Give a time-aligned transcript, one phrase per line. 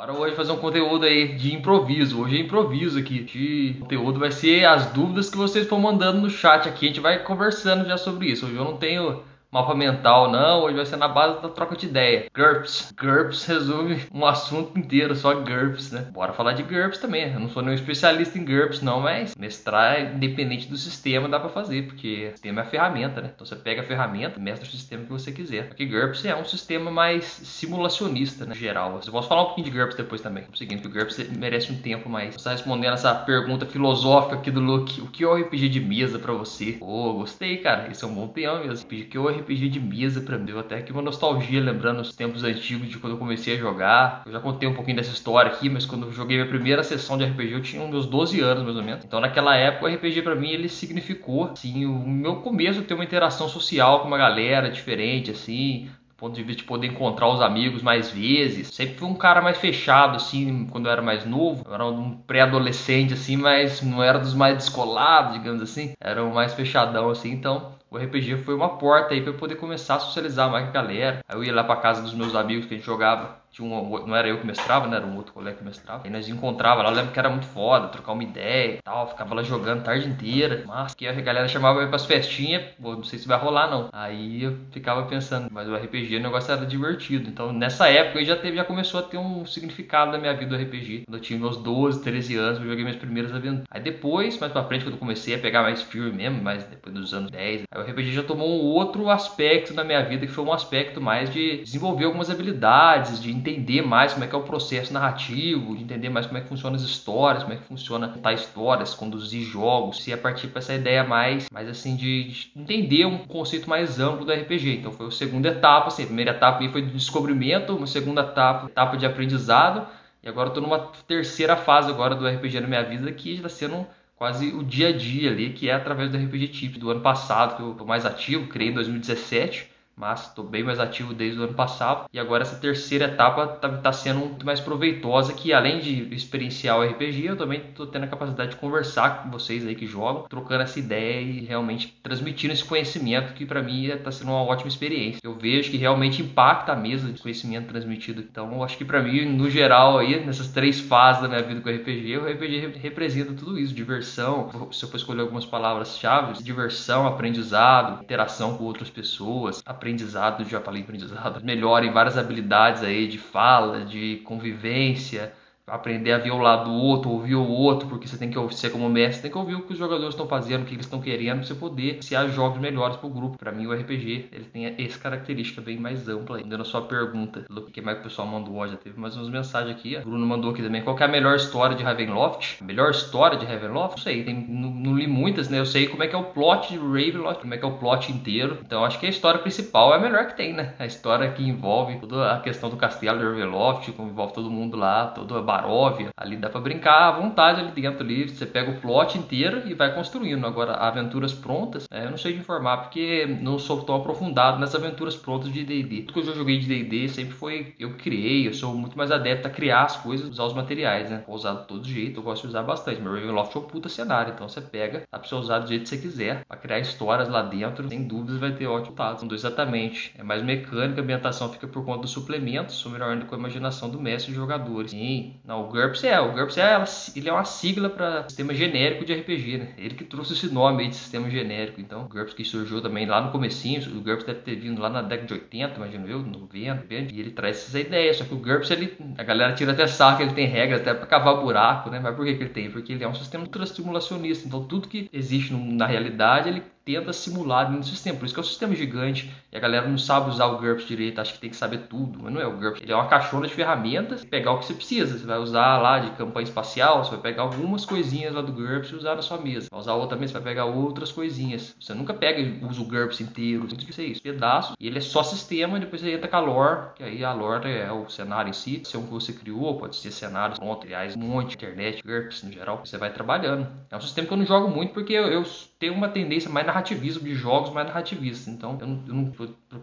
[0.00, 2.22] Bora hoje fazer um conteúdo aí de improviso.
[2.22, 3.18] Hoje é improviso aqui.
[3.22, 6.86] De conteúdo vai ser as dúvidas que vocês for mandando no chat aqui.
[6.86, 8.46] A gente vai conversando já sobre isso.
[8.46, 10.62] Hoje eu não tenho mapa mental, não.
[10.62, 12.26] Hoje vai ser na base da troca de ideia.
[12.34, 12.92] GURPS.
[12.96, 16.08] GURPS resume um assunto inteiro, só GURPS, né?
[16.12, 17.32] Bora falar de GURPS também.
[17.32, 21.48] Eu não sou nenhum especialista em GURPS, não, mas mestrar independente do sistema dá para
[21.48, 23.30] fazer, porque o sistema é a ferramenta, né?
[23.34, 25.68] Então você pega a ferramenta, mestra o sistema que você quiser.
[25.68, 28.54] Porque GURPS é um sistema mais simulacionista, né?
[28.54, 29.00] Geral.
[29.04, 30.44] Eu posso falar um pouquinho de GURPS depois também.
[30.44, 32.34] É o seguinte, o GURPS merece um tempo mais.
[32.34, 35.00] Você está respondendo essa pergunta filosófica aqui do Luke.
[35.00, 36.72] O que é o RPG de mesa para você?
[36.72, 37.90] Pô, oh, gostei, cara.
[37.90, 38.86] Esse é um bom tema mesmo.
[38.86, 40.56] RPG que é o RPG de mesa pra mim.
[40.58, 44.22] Até aqui uma nostalgia, lembrando os tempos antigos de quando eu comecei a jogar.
[44.26, 47.18] Eu já contei um pouquinho dessa história aqui, mas quando eu joguei minha primeira sessão
[47.18, 49.04] de RPG, eu tinha meus 12 anos, mais ou menos.
[49.04, 53.04] Então, naquela época, o RPG pra mim, ele significou, assim, o meu começo ter uma
[53.04, 55.88] interação social com uma galera diferente, assim,
[56.20, 58.68] ponto de vista de poder encontrar os amigos mais vezes.
[58.68, 61.64] Sempre fui um cara mais fechado, assim, quando eu era mais novo.
[61.66, 65.94] Eu era um pré-adolescente, assim, mas não era dos mais descolados, digamos assim.
[65.98, 69.56] Era um mais fechadão, assim, então o RPG foi uma porta aí para eu poder
[69.56, 71.20] começar a socializar mais com a galera.
[71.26, 74.16] Aí eu ia lá para casa dos meus amigos que a gente jogava um, não
[74.16, 74.96] era eu que mestrava, né?
[74.96, 76.02] Era um outro colega que mestrava.
[76.04, 79.08] Aí nós encontrava lá, eu lembro que era muito foda, trocar uma ideia e tal.
[79.08, 80.64] Ficava lá jogando a tarde inteira.
[80.66, 83.88] Mas que a galera chamava eu pras festinhas, pô, não sei se vai rolar não.
[83.92, 87.28] Aí eu ficava pensando, mas o RPG o negócio era divertido.
[87.28, 90.62] Então nessa época já teve, já começou a ter um significado na minha vida do
[90.62, 91.04] RPG.
[91.06, 93.66] Quando eu tinha meus 12, 13 anos, eu joguei minhas primeiras aventuras.
[93.70, 96.94] Aí depois, mais pra frente, quando eu comecei a pegar mais firme mesmo, mas depois
[96.94, 100.32] dos anos 10, aí o RPG já tomou um outro aspecto na minha vida, que
[100.32, 103.49] foi um aspecto mais de desenvolver algumas habilidades, de entender
[103.86, 106.76] mais como é que é o processo narrativo, de entender mais como é que funciona
[106.76, 110.74] as histórias, como é que funciona contar histórias, conduzir jogos, se é partir para essa
[110.74, 114.78] ideia mais, mais assim de, entender um conceito mais amplo do RPG.
[114.78, 118.66] Então foi a segunda etapa, assim, a primeira etapa foi de descobrimento, uma segunda etapa,
[118.66, 119.86] etapa de aprendizado,
[120.22, 120.78] e agora estou numa
[121.08, 124.92] terceira fase agora do RPG na minha vida que está sendo quase o dia a
[124.92, 128.04] dia ali, que é através do RPG Tips do ano passado, que eu estou mais
[128.04, 129.69] ativo, criei em 2017
[130.00, 132.06] mas estou bem mais ativo desde o ano passado.
[132.10, 136.78] E agora essa terceira etapa está tá sendo muito mais proveitosa que além de experienciar
[136.78, 140.22] o RPG eu também estou tendo a capacidade de conversar com vocês aí que jogam
[140.22, 144.68] trocando essa ideia e realmente transmitindo esse conhecimento que para mim está sendo uma ótima
[144.68, 145.20] experiência.
[145.22, 148.22] Eu vejo que realmente impacta a mesa de conhecimento transmitido.
[148.22, 151.68] Então acho que para mim no geral aí nessas três fases da minha vida com
[151.68, 154.48] o RPG o RPG representa tudo isso diversão.
[154.72, 160.60] Se eu for escolher algumas palavras-chave diversão aprendizado interação com outras pessoas aprendizado aprendizado, já
[160.60, 165.32] falei aprendizado, melhorem várias habilidades aí de fala, de convivência,
[165.70, 168.70] aprender a ver o lado do outro, ouvir o outro, porque você tem que ser
[168.70, 171.00] como mestre, tem que ouvir o que os jogadores estão fazendo, o que eles estão
[171.00, 173.38] querendo, para você poder criar jogos melhores para o grupo.
[173.38, 176.36] Para mim, o RPG ele tem essa característica bem mais ampla.
[176.36, 179.16] Respondendo a sua pergunta, do que mais que o pessoal mandou hoje, já teve mais
[179.16, 179.96] umas mensagens aqui.
[179.96, 180.82] O Bruno mandou aqui também.
[180.82, 182.58] Qual é a melhor história de Ravenloft?
[182.60, 183.96] A melhor história de Ravenloft?
[183.96, 185.58] Não sei, tem, não, não, li muitas, né?
[185.58, 187.78] Eu sei como é que é o plot de Ravenloft, como é que é o
[187.78, 188.58] plot inteiro.
[188.64, 190.74] Então, acho que a história principal é a melhor que tem, né?
[190.78, 194.76] A história que envolve toda a questão do castelo de Ravenloft, como envolve todo mundo
[194.76, 196.10] lá, toda a Baróvia.
[196.16, 198.28] Ali dá para brincar à vontade ali dentro ali.
[198.28, 200.46] Você pega o plot inteiro e vai construindo.
[200.46, 204.74] Agora, aventuras prontas, é, eu não sei de informar porque não sou tão aprofundado nas
[204.74, 206.02] aventuras prontas de D&D.
[206.02, 208.46] Tudo que eu já joguei de D&D sempre foi eu criei.
[208.46, 211.22] Eu sou muito mais adepto a criar as coisas, usar os materiais, né?
[211.26, 213.00] Vou usar de todo jeito, eu gosto de usar bastante.
[213.00, 215.82] Meu Ravenloft é um puta cenário, então você pega, dá pra você usar do jeito
[215.82, 217.88] que você quiser, para criar histórias lá dentro.
[217.88, 219.34] Sem dúvidas vai ter ótimo resultado.
[219.34, 220.12] Exatamente.
[220.18, 223.88] É mais mecânica, a ambientação fica por conta dos suplementos, sou melhor com a imaginação
[223.88, 224.90] do mestre e jogadores.
[224.90, 226.84] Sim, não, o GURPS é, o GURPS é,
[227.16, 229.68] ele é uma sigla para sistema genérico de RPG, né?
[229.76, 231.80] Ele que trouxe esse nome aí de sistema genérico.
[231.80, 234.88] Então, o GURPS que surgiu também lá no comecinho, o GURPS deve ter vindo lá
[234.88, 238.14] na década de 80, imagino eu, 90, e ele traz essa ideia.
[238.14, 241.08] Só que o GURPS, ele, a galera tira até saco ele tem regras até para
[241.08, 241.98] cavar buraco, né?
[241.98, 242.70] Mas por que, que ele tem?
[242.70, 244.46] Porque ele é um sistema ultrastimulacionista.
[244.46, 248.18] Então, tudo que existe na realidade, ele tenta simular no sistema.
[248.18, 250.86] Por isso que é um sistema gigante e a galera não sabe usar o GURPS
[250.86, 252.20] direito, acha que tem que saber tudo.
[252.22, 252.82] Mas não é o GURPS.
[252.82, 255.18] Ele é uma caixona de ferramentas, pegar o que você precisa.
[255.18, 258.90] Você vai usar lá de campanha espacial, você vai pegar algumas coisinhas lá do GURPS
[258.90, 259.68] e usar na sua mesa.
[259.70, 261.74] Vai usar outra mesa, você vai pegar outras coisinhas.
[261.80, 263.66] Você nunca pega e usa o GURPS inteiro.
[263.66, 264.22] Tem que ser isso.
[264.22, 264.76] Pedaços.
[264.78, 267.32] E ele é só sistema e depois você entra com a lore, que aí a
[267.32, 268.82] lore é o cenário em si.
[268.84, 272.52] Se é um que você criou, pode ser cenários, materiais, um monte, internet, GURPS no
[272.52, 272.80] geral.
[272.84, 273.66] Você vai trabalhando.
[273.90, 275.44] É um sistema que eu não jogo muito porque eu, eu
[275.80, 278.46] tem uma tendência mais narrativista de jogos mais narrativistas.
[278.48, 279.32] Então, eu eu não,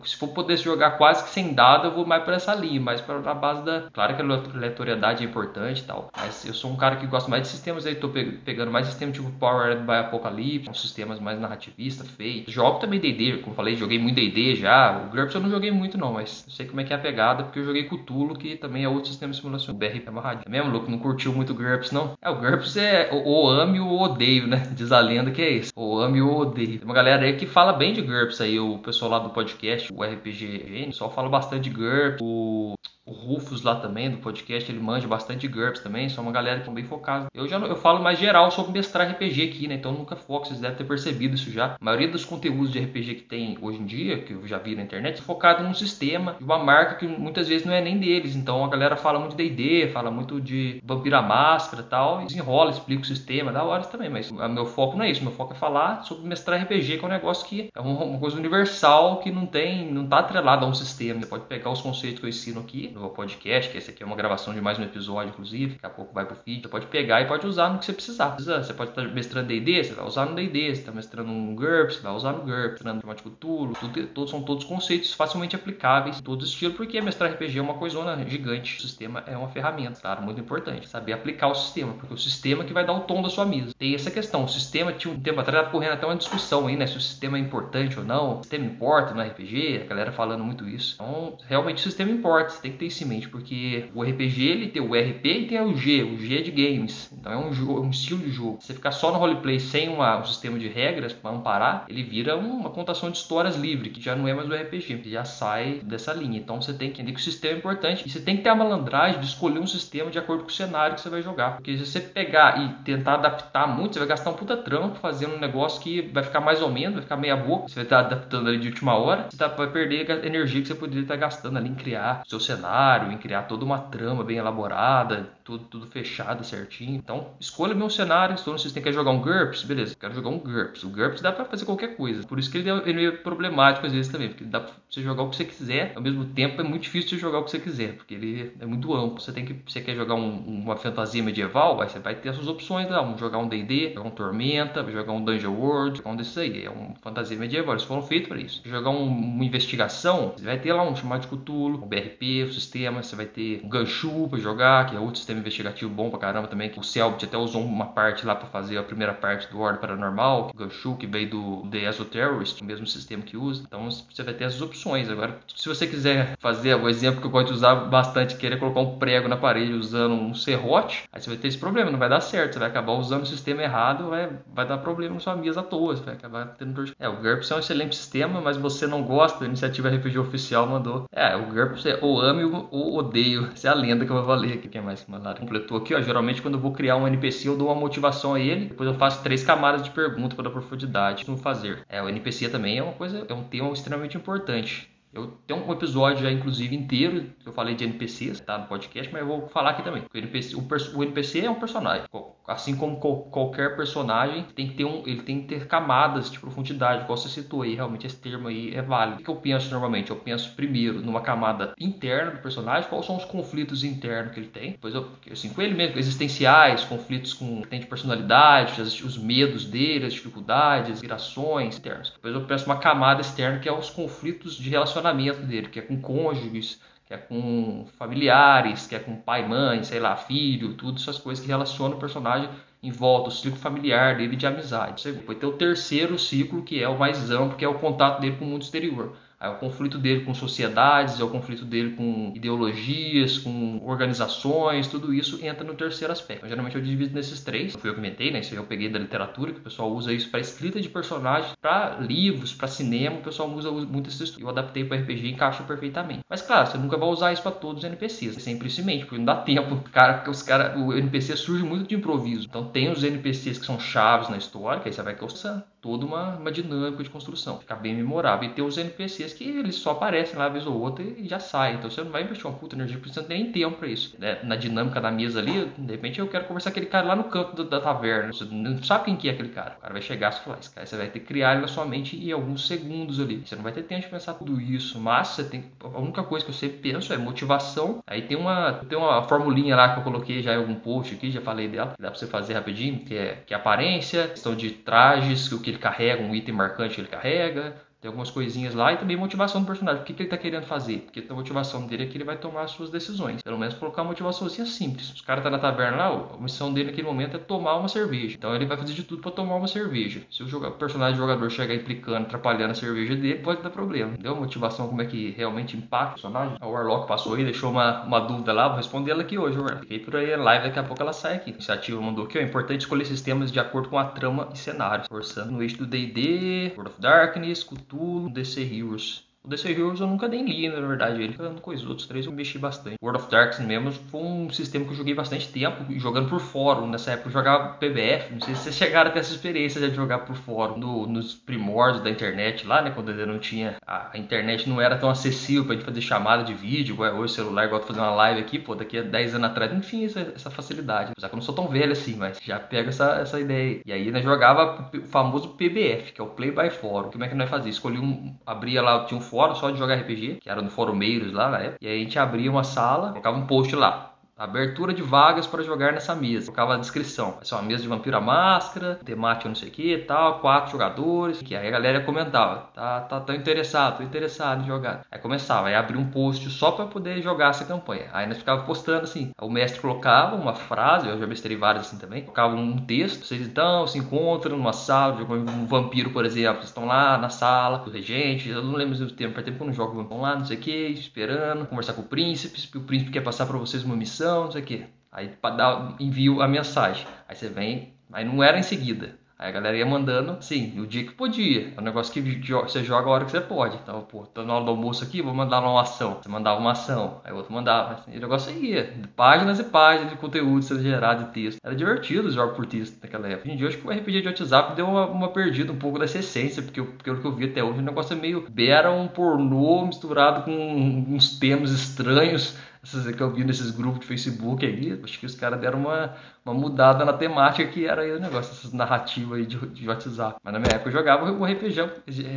[0.06, 3.02] se for poder jogar quase que sem dado, eu vou mais para essa linha, mais
[3.02, 3.90] para a base da.
[3.92, 7.30] Claro que a aleatoriedade é importante e tal, mas eu sou um cara que gosta
[7.30, 12.08] mais de sistemas aí, tô pegando mais sistemas tipo Powered by Apocalypse, sistemas mais narrativistas,
[12.10, 12.54] feitos.
[12.54, 15.08] Jogo também DD, como falei, joguei muito DD já.
[15.08, 17.00] O GURPS eu não joguei muito não, mas eu sei como é que é a
[17.00, 19.74] pegada, porque eu joguei Cthulhu, que também é outro sistema de simulação.
[19.74, 20.44] O BR é amarradinho.
[20.46, 20.92] É mesmo, louco?
[20.92, 22.14] Não curtiu muito o GURPS, não?
[22.22, 24.68] É, o GURPS é o, ame ou odeio, né?
[24.76, 25.72] Diz a lenda que é isso.
[26.00, 26.80] Ame ou odeio.
[26.80, 29.92] Tem uma galera aí que fala bem de GURPS aí, o pessoal lá do podcast,
[29.94, 32.76] o RPG, o pessoal fala bastante de GURPS, o
[33.08, 36.62] o Rufus lá também, do podcast, ele manja bastante GURPS também, são uma galera que
[36.62, 37.28] estão bem focados.
[37.34, 39.76] Eu já eu falo mais geral sobre mestrar RPG aqui, né?
[39.76, 41.76] Então nunca foco, vocês devem ter percebido isso já.
[41.76, 44.76] A maioria dos conteúdos de RPG que tem hoje em dia, que eu já vi
[44.76, 47.98] na internet, é focado num sistema de uma marca que muitas vezes não é nem
[47.98, 48.36] deles.
[48.36, 52.26] Então a galera fala muito de D&D, fala muito de Vampira Máscara e tal, e
[52.26, 55.32] desenrola, explica o sistema, dá horas também, mas o meu foco não é isso, meu
[55.32, 59.20] foco é falar sobre mestrar RPG, que é um negócio que é uma coisa universal,
[59.20, 61.22] que não tem, não tá atrelado a um sistema.
[61.22, 64.06] Você pode pegar os conceitos que eu ensino aqui, no podcast, que esse aqui é
[64.06, 66.88] uma gravação de mais um episódio, inclusive, daqui a pouco vai pro feed, você pode
[66.88, 68.36] pegar e pode usar no que você precisar.
[68.38, 71.96] Você pode estar mestrando D&D, você vai usar no D&D, você está mestrando um GURPS,
[71.96, 73.74] você vai usar no GURPS, mestrando Matemático Tulo,
[74.14, 78.78] todos, são todos conceitos facilmente aplicáveis, todo estilo, porque mestrar RPG é uma coisona gigante.
[78.78, 82.64] O sistema é uma ferramenta, claro, muito importante, saber aplicar o sistema, porque o sistema
[82.64, 83.74] é que vai dar o tom da sua mesa.
[83.78, 86.88] Tem essa questão, o sistema, tinha um tempo atrás, correndo até uma discussão aí, né,
[86.88, 90.44] se o sistema é importante ou não, o sistema importa no RPG, a galera falando
[90.44, 90.96] muito isso.
[90.96, 92.87] Então, realmente o sistema importa, você tem que ter
[93.28, 96.52] porque o RPG ele tem o RP e tem o G, o G é de
[96.52, 97.10] games.
[97.12, 98.58] Então é um, jogo, um estilo de jogo.
[98.60, 102.04] Se você ficar só no roleplay sem uma, um sistema de regras para amparar, ele
[102.04, 105.82] vira uma contação de histórias livre, que já não é mais o RPG, já sai
[105.84, 106.38] dessa linha.
[106.38, 108.50] Então você tem que entender que o sistema é importante e você tem que ter
[108.50, 111.56] a malandragem de escolher um sistema de acordo com o cenário que você vai jogar.
[111.56, 115.36] Porque se você pegar e tentar adaptar muito, você vai gastar um puta trampo fazendo
[115.36, 117.68] um negócio que vai ficar mais ou menos, vai ficar meia boca.
[117.68, 120.68] Você vai estar adaptando ali de última hora, você tá, vai perder a energia que
[120.68, 122.77] você poderia estar gastando ali em criar seu cenário,
[123.12, 126.96] em criar toda uma trama bem elaborada, tudo, tudo fechado certinho.
[126.96, 128.36] Então, escolha meu cenário.
[128.40, 130.84] Então, vocês têm que jogar um GURPS, beleza, quero jogar um GURPS.
[130.84, 132.28] O GURPS dá pra fazer qualquer coisa.
[132.28, 135.02] Por isso que ele é, ele é problemático às vezes também, porque dá pra você
[135.02, 137.52] jogar o que você quiser, ao mesmo tempo é muito difícil de jogar o que
[137.52, 139.22] você quiser, porque ele é muito amplo.
[139.22, 142.48] Você tem que, você quer jogar um, uma fantasia medieval, você vai ter as suas
[142.48, 146.16] opções lá, um, jogar um D&D, jogar um Tormenta, jogar um Dungeon World, jogar um
[146.16, 148.62] desses aí, é uma fantasia medieval, eles foram feitos para isso.
[148.66, 152.52] Jogar um, uma investigação, você vai ter lá um chamado de Cthulhu, um BRP, o
[152.68, 156.20] sistema, você vai ter um Ganchu para jogar, que é outro sistema investigativo bom pra
[156.20, 159.50] caramba também, que o Selbit até usou uma parte lá para fazer a primeira parte
[159.50, 163.64] do Ordem Paranormal, o Ganchu que veio do The Esoterrorist, o mesmo sistema que usa.
[163.66, 165.10] Então você vai ter essas opções.
[165.10, 168.82] Agora, se você quiser fazer o exemplo que eu gosto de usar bastante, querer colocar
[168.82, 172.10] um prego na parede usando um serrote, aí você vai ter esse problema, não vai
[172.10, 175.36] dar certo, você vai acabar usando o sistema errado, vai, vai dar problema na sua
[175.36, 176.92] mesa à toa, você vai acabar tendo dor.
[177.00, 180.68] É, o GURPS é um excelente sistema, mas você não gosta, a iniciativa RPG oficial
[180.68, 181.06] mandou.
[181.12, 183.50] É, o GURPS é ou ame ou odeio.
[183.54, 184.68] Essa é a lenda que eu vou ler aqui.
[184.68, 185.40] Quem mais mandaram?
[185.40, 186.02] Completou aqui, ó.
[186.02, 188.96] Geralmente quando eu vou criar um NPC, eu dou uma motivação a ele, depois eu
[188.96, 191.84] faço três camadas de pergunta para profundidade no fazer.
[191.90, 194.90] É, o NPC também é uma coisa, é um tema extremamente importante.
[195.14, 198.58] Eu tenho um episódio já, inclusive, inteiro que eu falei de NPCs, tá?
[198.58, 200.04] No podcast, mas eu vou falar aqui também.
[200.14, 202.06] O NPC, o, o NPC é um personagem.
[202.48, 207.04] Assim como qualquer personagem, tem que ter um, ele tem que ter camadas de profundidade,
[207.04, 209.20] igual você citou aí, realmente esse termo aí é válido.
[209.20, 210.12] O que eu penso normalmente?
[210.12, 214.48] Eu penso primeiro numa camada interna do personagem, quais são os conflitos internos que ele
[214.48, 214.72] tem.
[214.72, 220.06] Depois eu, assim, com ele mesmo, existenciais, conflitos com tem de personalidade, os medos dele,
[220.06, 222.12] as dificuldades, as virações internas.
[222.12, 225.82] Depois eu penso uma camada externa que é os conflitos de relacionamento dele, que é
[225.82, 231.00] com cônjuges, que é com familiares, que é com pai, mãe, sei lá, filho, tudo
[231.00, 232.50] essas coisas que relacionam o personagem
[232.84, 235.02] em volta, o ciclo familiar dele de amizade.
[235.02, 238.20] Você vai ter o terceiro ciclo, que é o mais amplo, que é o contato
[238.20, 239.16] dele com o mundo exterior.
[239.40, 245.14] É o conflito dele com sociedades, é o conflito dele com ideologias, com organizações, tudo
[245.14, 246.40] isso entra no terceiro aspecto.
[246.40, 247.76] Então, geralmente eu divido nesses três.
[247.76, 248.40] Eu fui eu que inventei, né?
[248.40, 251.98] Isso eu peguei da literatura, que o pessoal usa isso para escrita de personagens, para
[252.00, 254.42] livros, para cinema, o pessoal usa muito estudo.
[254.42, 256.22] Eu adaptei para RPG e encaixa perfeitamente.
[256.28, 258.38] Mas claro, você nunca vai usar isso para todos os NPCs.
[258.38, 259.78] É sempre isso em mente, porque não dá tempo.
[259.92, 262.48] Cara, os cara, o NPC surge muito de improviso.
[262.50, 266.06] Então tem os NPCs que são chaves na história, que aí você vai causando toda
[266.06, 267.60] uma, uma dinâmica de construção.
[267.60, 268.50] Fica bem memorável.
[268.50, 271.78] E tem os NPCs que eles só aparecem lá vez ou outra e já saem.
[271.78, 273.88] Então você não vai investir uma puta energia porque você não tem nem tempo para
[273.88, 274.14] isso.
[274.20, 274.38] Né?
[274.44, 277.24] Na dinâmica da mesa ali, de repente eu quero conversar com aquele cara lá no
[277.24, 278.34] canto do, da taverna.
[278.34, 279.76] Você não sabe quem que é aquele cara.
[279.78, 281.70] O cara vai chegar e falar, esse cara você vai ter que criar ele na
[281.70, 283.44] sua mente em alguns segundos ali.
[283.46, 285.00] Você não vai ter tempo de pensar tudo isso.
[285.00, 285.64] Mas você tem.
[285.82, 288.04] A única coisa que eu sempre penso é motivação.
[288.06, 291.32] Aí tem uma, tem uma formulinha lá que eu coloquei já em algum post aqui,
[291.32, 294.72] já falei dela, dá pra você fazer rapidinho, que é, que é aparência, questão de
[294.72, 297.76] trajes, o que ele carrega, um item marcante que ele carrega,
[298.08, 300.02] tem algumas coisinhas lá e também motivação do personagem.
[300.02, 301.00] O que, que ele está querendo fazer?
[301.00, 303.42] Porque a motivação dele é que ele vai tomar as suas decisões.
[303.42, 305.12] Pelo menos colocar uma motivaçãozinha simples.
[305.14, 308.36] Os caras tá na taverna lá, a missão dele naquele momento é tomar uma cerveja.
[308.38, 310.22] Então ele vai fazer de tudo para tomar uma cerveja.
[310.32, 314.14] Se o, personagem do jogador chegar implicando, atrapalhando a cerveja dele, pode dar problema.
[314.14, 314.36] Entendeu?
[314.36, 316.58] Motivação, como é que realmente impacta o personagem.
[316.62, 319.82] O Warlock passou aí, deixou uma, uma dúvida lá, vou responder ela aqui hoje, Warlock.
[319.82, 321.52] Fiquei por aí a live, daqui a pouco ela sai aqui.
[321.52, 322.42] A iniciativa mandou aqui, ó.
[322.42, 325.06] É importante escolher sistemas de acordo com a trama e cenário.
[325.10, 327.64] Forçando no eixo do DD, World of Darkness,
[327.98, 329.27] Cthulhu, DC Heroes.
[329.48, 331.24] O DC Heroes eu nunca nem li, na verdade.
[331.24, 332.98] Ele ficando com os outros três eu mexi bastante.
[333.02, 336.86] World of Darkness mesmo foi um sistema que eu joguei bastante tempo, jogando por fórum.
[336.86, 338.34] Nessa época eu jogava PBF.
[338.34, 340.78] Não sei se vocês chegaram a ter essa experiência de jogar por fórum.
[340.78, 342.92] No, nos primórdios da internet lá, né?
[342.92, 343.78] Quando ainda não tinha.
[343.88, 347.32] A, internet não era tão acessível pra gente fazer chamada de vídeo, igual é hoje
[347.32, 349.72] o celular, igual fazer uma live aqui, pô, daqui a 10 anos atrás.
[349.72, 351.12] Enfim, essa, essa facilidade.
[351.14, 353.80] Apesar que eu não sou tão velho assim, mas já pega essa, essa ideia.
[353.86, 357.12] E aí, né, jogava o famoso PBF, que é o Play by Fórum.
[357.12, 357.70] Como é que nós fazia?
[357.70, 358.36] Escolhi um.
[358.46, 361.60] Abria lá, tinha um fórum só de jogar RPG que era no Forumeiros lá na
[361.60, 361.78] época.
[361.82, 364.17] E aí a gente abria uma sala, colocava um post lá.
[364.38, 366.46] Abertura de vagas para jogar nessa mesa.
[366.46, 367.40] Colocava a descrição.
[367.42, 371.42] Ser uma mesa de vampiro à máscara, temática não sei o que tal, quatro jogadores.
[371.42, 372.70] Que aí a galera comentava.
[372.76, 375.04] Tá, tá, tá interessado, tô interessado em jogar.
[375.12, 378.10] Aí começava, aí abria um post só para poder jogar essa campanha.
[378.14, 379.32] Aí nós ficava postando assim.
[379.42, 382.22] O mestre colocava uma frase, eu já mestrei várias assim também.
[382.22, 383.26] Colocava um texto.
[383.26, 386.58] Vocês então se encontram numa sala, um vampiro, por exemplo.
[386.58, 388.50] Vocês estão lá na sala, do regente.
[388.50, 390.00] Eu não lembro do tempo, faz tempo que eu não jogo.
[390.00, 392.78] Estão lá, não sei o que, esperando, conversar com o príncipe.
[392.78, 394.86] O príncipe quer passar para vocês uma missão não sei o que.
[395.12, 397.06] Aí dar, envio a mensagem.
[397.28, 399.16] Aí você vem, aí não era em seguida.
[399.40, 401.72] Aí a galera ia mandando, sim, o dia que podia.
[401.78, 403.78] É um negócio que você joga a hora que você pode.
[403.84, 406.18] Então, pô, tô na hora do almoço aqui, vou mandar uma ação.
[406.20, 407.94] Você mandava uma ação, aí o outro mandava.
[407.94, 408.92] Assim, e o negócio ia.
[409.16, 411.60] Páginas e páginas de conteúdo sendo gerado de texto.
[411.64, 413.44] Era divertido os jogos por texto naquela época.
[413.44, 416.00] Hoje em dia, acho que o RPG de WhatsApp deu uma, uma perdida um pouco
[416.00, 419.08] dessa essência, porque pelo que eu vi até hoje, o negócio é meio beira um
[419.08, 425.00] pornô misturado com uns temas estranhos essas que eu vi nesses grupos de Facebook aí,
[425.04, 426.16] acho que os caras deram uma,
[426.46, 430.40] uma mudada na temática que era aí o negócio, essas narrativas aí de, de WhatsApp.
[430.44, 431.82] Mas na minha época eu jogava o RPG,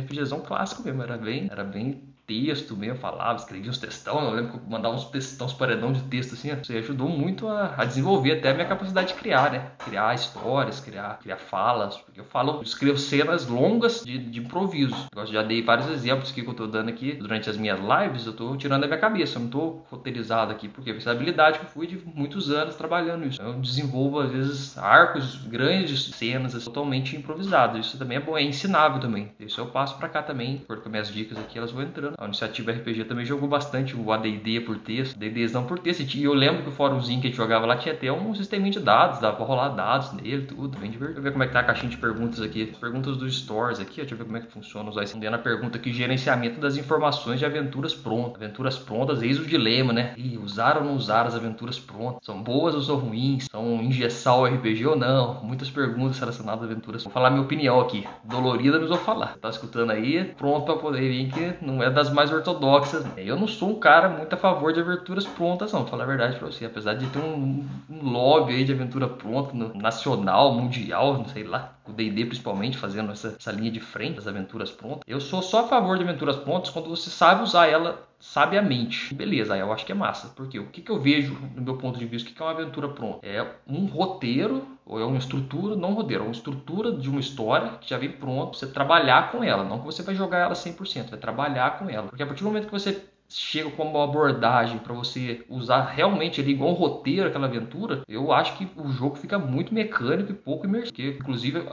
[0.03, 4.51] RPGzão clássico mesmo, era bem, era bem texto mesmo, falava, escrevia uns textão, eu lembro
[4.51, 7.83] que eu mandava uns textão, uns paredão de texto assim, isso ajudou muito a, a,
[7.83, 9.71] desenvolver até a minha capacidade de criar, né?
[9.79, 15.07] Criar histórias, criar, criar falas, porque eu falo, eu escrevo cenas longas de, de improviso.
[15.13, 18.33] Eu já dei vários exemplos que eu tô dando aqui durante as minhas lives, eu
[18.33, 21.69] tô tirando da minha cabeça, eu não tô roteirizado aqui, porque essa habilidade que eu
[21.69, 23.41] fui de muitos anos trabalhando isso.
[23.41, 27.85] Eu desenvolvo às vezes arcos grandes, cenas assim, totalmente improvisadas.
[27.85, 29.31] Isso também é bom, é ensinável também.
[29.39, 32.15] Isso eu passo para cá também, com minhas dicas aqui, elas vão entrando.
[32.21, 36.01] A iniciativa RPG também jogou bastante o AD&D por texto, DDs não por texto.
[36.01, 38.69] E eu lembro que o fórumzinho que a gente jogava lá tinha até um sistema
[38.69, 41.15] de dados, dava pra rolar dados nele, tudo, bem divertido.
[41.15, 42.75] Deixa eu ver como é que tá a caixinha de perguntas aqui.
[42.79, 44.87] Perguntas dos stores aqui, deixa eu ver como é que funciona.
[44.87, 48.35] Usar respondendo a pergunta aqui, gerenciamento das informações de aventuras prontas.
[48.35, 50.13] Aventuras prontas, eis o dilema, né?
[50.15, 52.23] E usar ou não usar as aventuras prontas?
[52.23, 53.47] São boas ou são ruins?
[53.49, 55.43] São engessar o RPG ou não?
[55.43, 57.03] Muitas perguntas relacionadas a aventuras.
[57.03, 58.07] Vou falar minha opinião aqui.
[58.23, 59.37] Dolorida, mas vou falar.
[59.41, 60.23] Tá escutando aí?
[60.37, 63.05] Pronto pra poder vir que não é das mais ortodoxas.
[63.17, 66.37] Eu não sou um cara muito a favor de aventuras prontas, não, falar a verdade
[66.37, 66.65] pra você.
[66.65, 71.43] Apesar de ter um, um lobby aí de aventura pronta, no, nacional, mundial, não sei
[71.43, 75.01] lá, o D&D principalmente fazendo essa, essa linha de frente das aventuras prontas.
[75.07, 79.13] Eu sou só a favor de aventuras prontas quando você sabe usar ela sabiamente.
[79.13, 80.31] Beleza, aí eu acho que é massa.
[80.35, 82.45] Porque o que, que eu vejo, no meu ponto de vista, o que, que é
[82.45, 83.25] uma aventura pronta?
[83.25, 84.65] É um roteiro,
[84.99, 88.11] é uma estrutura, não um roteiro, é uma estrutura de uma história que já vem
[88.11, 89.63] pronto, você trabalhar com ela.
[89.63, 92.07] Não que você vai jogar ela 100%, vai trabalhar com ela.
[92.07, 96.41] Porque a partir do momento que você chega com uma abordagem para você usar realmente
[96.41, 100.35] ali igual um roteiro aquela aventura, eu acho que o jogo fica muito mecânico e
[100.35, 101.17] pouco imersivo.
[101.19, 101.63] Inclusive,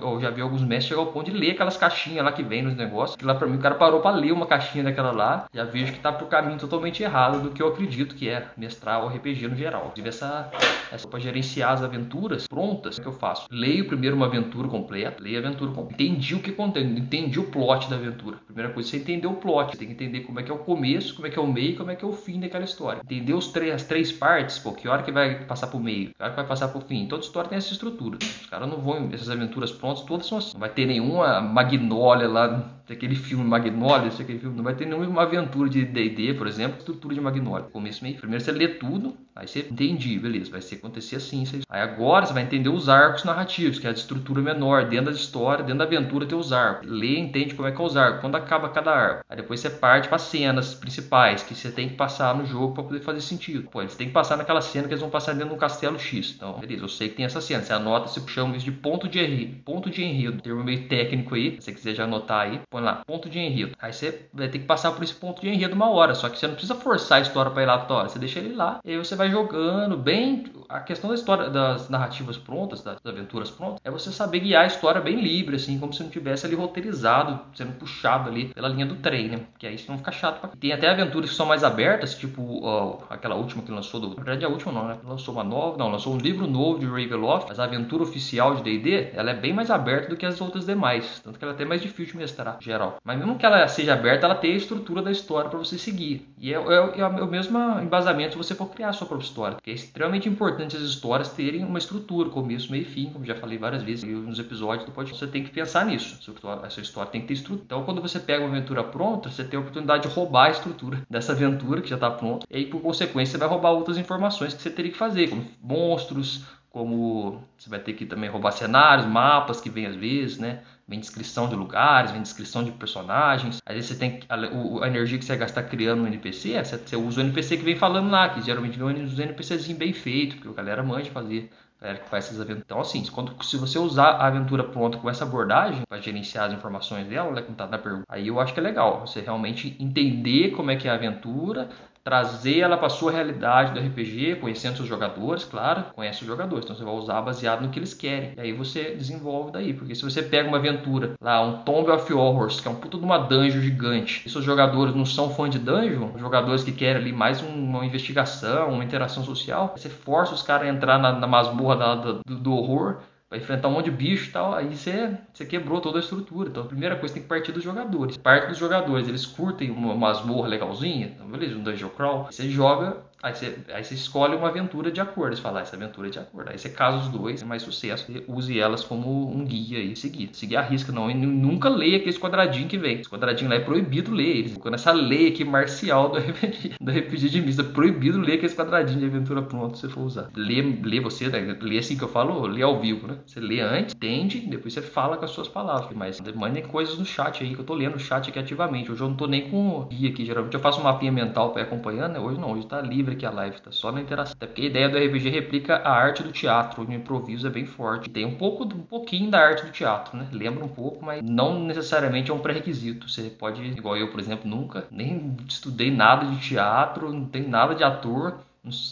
[0.00, 2.62] eu já vi alguns mestres chegar ao ponto de ler aquelas caixinhas lá que vem
[2.62, 3.16] nos negócios.
[3.16, 5.92] Que lá para mim o cara parou para ler uma caixinha daquela lá, já vejo
[5.92, 9.48] que tá pro caminho totalmente errado do que eu acredito que é mestrar o RPG
[9.48, 9.86] no geral.
[9.86, 10.50] Inclusive essa
[10.90, 13.46] essa para gerenciar as aventuras prontas, o que eu faço?
[13.50, 16.02] Leio primeiro uma aventura completa, leio a aventura completa.
[16.02, 18.38] Entendi o que contém, entendi o plot da aventura.
[18.46, 20.58] Primeira coisa, você entendeu o plot, você tem que entender como é que é o
[20.58, 22.64] começo começo, como é que é o meio, como é que é o fim daquela
[22.64, 23.00] história.
[23.04, 26.22] Entender os três, as três partes, pô, que hora que vai passar pro meio, que
[26.22, 27.06] hora que vai passar pro fim.
[27.06, 28.18] Toda história tem essa estrutura.
[28.20, 30.52] Os caras não vão, essas aventuras prontas, todas são assim.
[30.54, 35.22] Não vai ter nenhuma magnólia lá aquele filme Magnolia, aquele filme, não vai ter nenhuma
[35.22, 38.16] aventura de D&D, por exemplo, estrutura de Magnolia, começo meio.
[38.16, 42.32] Primeiro você lê tudo, aí você entendi, beleza, vai ser acontecer assim, aí agora você
[42.32, 45.84] vai entender os arcos narrativos, que é a estrutura menor, dentro da história, dentro da
[45.84, 46.88] aventura tem os arcos.
[46.88, 49.24] Lê, entende como é que é os arcos, quando acaba cada arco.
[49.28, 52.84] Aí depois você parte para cenas principais que você tem que passar no jogo para
[52.84, 53.68] poder fazer sentido.
[53.70, 55.98] Pô, eles têm que passar naquela cena que eles vão passar dentro de um castelo
[55.98, 56.34] X.
[56.36, 57.62] Então, beleza, eu sei que tem essa cena.
[57.62, 61.34] Você anota, você chama isso de ponto de enredo, ponto de enredo, termo meio técnico
[61.34, 63.76] aí, se você quiser já anotar aí, põe lá, ponto de enredo.
[63.78, 66.38] Aí você vai ter que passar por esse ponto de enredo uma hora, só que
[66.38, 68.80] você não precisa forçar a história para ir lá toda hora, você deixa ele lá,
[68.84, 70.44] e aí você vai jogando bem.
[70.68, 74.66] A questão da história, das narrativas prontas, das aventuras prontas, é você saber guiar a
[74.66, 78.86] história bem livre, assim, como se não tivesse ali roteirizado, sendo puxado ali pela linha
[78.86, 79.40] do trem, né?
[79.58, 80.40] Que aí não fica chato.
[80.40, 80.50] Pra...
[80.58, 84.08] Tem até aventuras que são mais abertas, tipo ó, aquela última que lançou, do...
[84.08, 84.98] na verdade a última não, né?
[85.04, 88.62] Lançou uma nova, não, lançou um livro novo de Ravenloft, mas a aventura oficial de
[88.62, 91.54] D&D, ela é bem mais aberta do que as outras demais, tanto que ela é
[91.54, 92.98] até mais difícil de mestrar, geral.
[93.02, 96.28] Mas mesmo que ela seja aberta, ela tem a estrutura da história para você seguir.
[96.38, 99.54] E é, é, é, o mesmo embasamento se você for criar a sua própria história.
[99.56, 103.34] Porque é extremamente importante as histórias terem uma estrutura, começo, meio e fim, como já
[103.34, 105.24] falei várias vezes nos episódios do podcast.
[105.24, 106.18] Você tem que pensar nisso.
[106.62, 107.64] A sua história tem que ter estrutura.
[107.64, 111.02] Então, quando você pega uma aventura pronta, você tem a oportunidade de roubar a estrutura
[111.08, 112.46] dessa aventura que já está pronta.
[112.50, 115.44] E aí, por consequência, você vai roubar outras informações que você teria que fazer, como
[115.62, 120.62] monstros, como você vai ter que também roubar cenários, mapas que vem às vezes, né?
[120.88, 123.60] Vem descrição de lugares, vem descrição de personagens.
[123.66, 126.78] Às vezes você tem a, a energia que você vai gastar criando um NPC, você,
[126.78, 130.36] você usa o NPC que vem falando lá, que geralmente vem uns NPCzinho bem feito,
[130.36, 131.50] porque a galera manja fazer.
[131.80, 132.64] Galera que faz essas aventuras.
[132.64, 136.52] Então, assim, quando, se você usar a aventura pronta com essa abordagem para gerenciar as
[136.52, 139.06] informações dela, né, como na pergunta, aí eu acho que é legal.
[139.06, 141.68] Você realmente entender como é que é a aventura,
[142.02, 146.76] trazer ela para sua realidade do RPG, conhecendo seus jogadores, claro, conhece os jogadores, então
[146.76, 148.32] você vai usar baseado no que eles querem.
[148.36, 152.12] E aí você desenvolve daí, porque se você pega uma aventura lá, um Tomb of
[152.12, 155.48] Horrors, que é um puta de uma dungeon gigante, e seus jogadores não são fã
[155.48, 160.42] de dungeon, jogadores que querem ali mais uma investigação, uma interação social, você força os
[160.42, 162.98] caras a entrar na, na masmorra da, do, do horror
[163.30, 166.48] vai enfrentar um monte de bicho e tal, aí você, você quebrou toda a estrutura.
[166.48, 168.16] Então a primeira coisa tem que partir dos jogadores.
[168.16, 173.07] Parte dos jogadores, eles curtem uma masmorra legalzinha, então, beleza, um dungeon crawl, você joga
[173.20, 175.34] Aí você, aí você escolhe uma aventura de acordo.
[175.34, 176.50] Você fala, ah, essa aventura é de acordo.
[176.50, 178.06] Aí você casa os dois, tem mais sucesso.
[178.28, 180.30] Use elas como um guia e seguir.
[180.32, 181.10] Seguir a risca, não.
[181.10, 183.00] E nunca leia aqueles quadradinhos que vem.
[183.00, 184.36] Esse quadradinho lá é proibido ler.
[184.36, 187.62] Eles ficam nessa lei aqui marcial do RPG, do RPG de mista.
[187.62, 190.30] É proibido ler aqueles quadradinhos de aventura pronto se você for usar.
[190.36, 191.56] Lê, lê você, né?
[191.60, 193.18] lê assim que eu falo, lê ao vivo, né?
[193.26, 195.90] Você lê antes, entende, depois você fala com as suas palavras.
[195.96, 198.92] Mas mandem coisas no chat aí, que eu tô lendo o chat aqui ativamente.
[198.92, 200.24] Hoje eu não tô nem com guia aqui.
[200.24, 202.20] Geralmente eu faço um mapinha mental pra ir acompanhando, né?
[202.20, 204.34] Hoje não, hoje tá livre aqui a live, tá só na interação.
[204.36, 207.50] Até porque a ideia do RPG replica a arte do teatro, onde o improviso é
[207.50, 208.10] bem forte.
[208.10, 210.28] Tem um pouco, um pouquinho da arte do teatro, né?
[210.32, 213.08] Lembra um pouco, mas não necessariamente é um pré-requisito.
[213.08, 217.74] Você pode, igual eu, por exemplo, nunca nem estudei nada de teatro, não tem nada
[217.74, 218.38] de ator.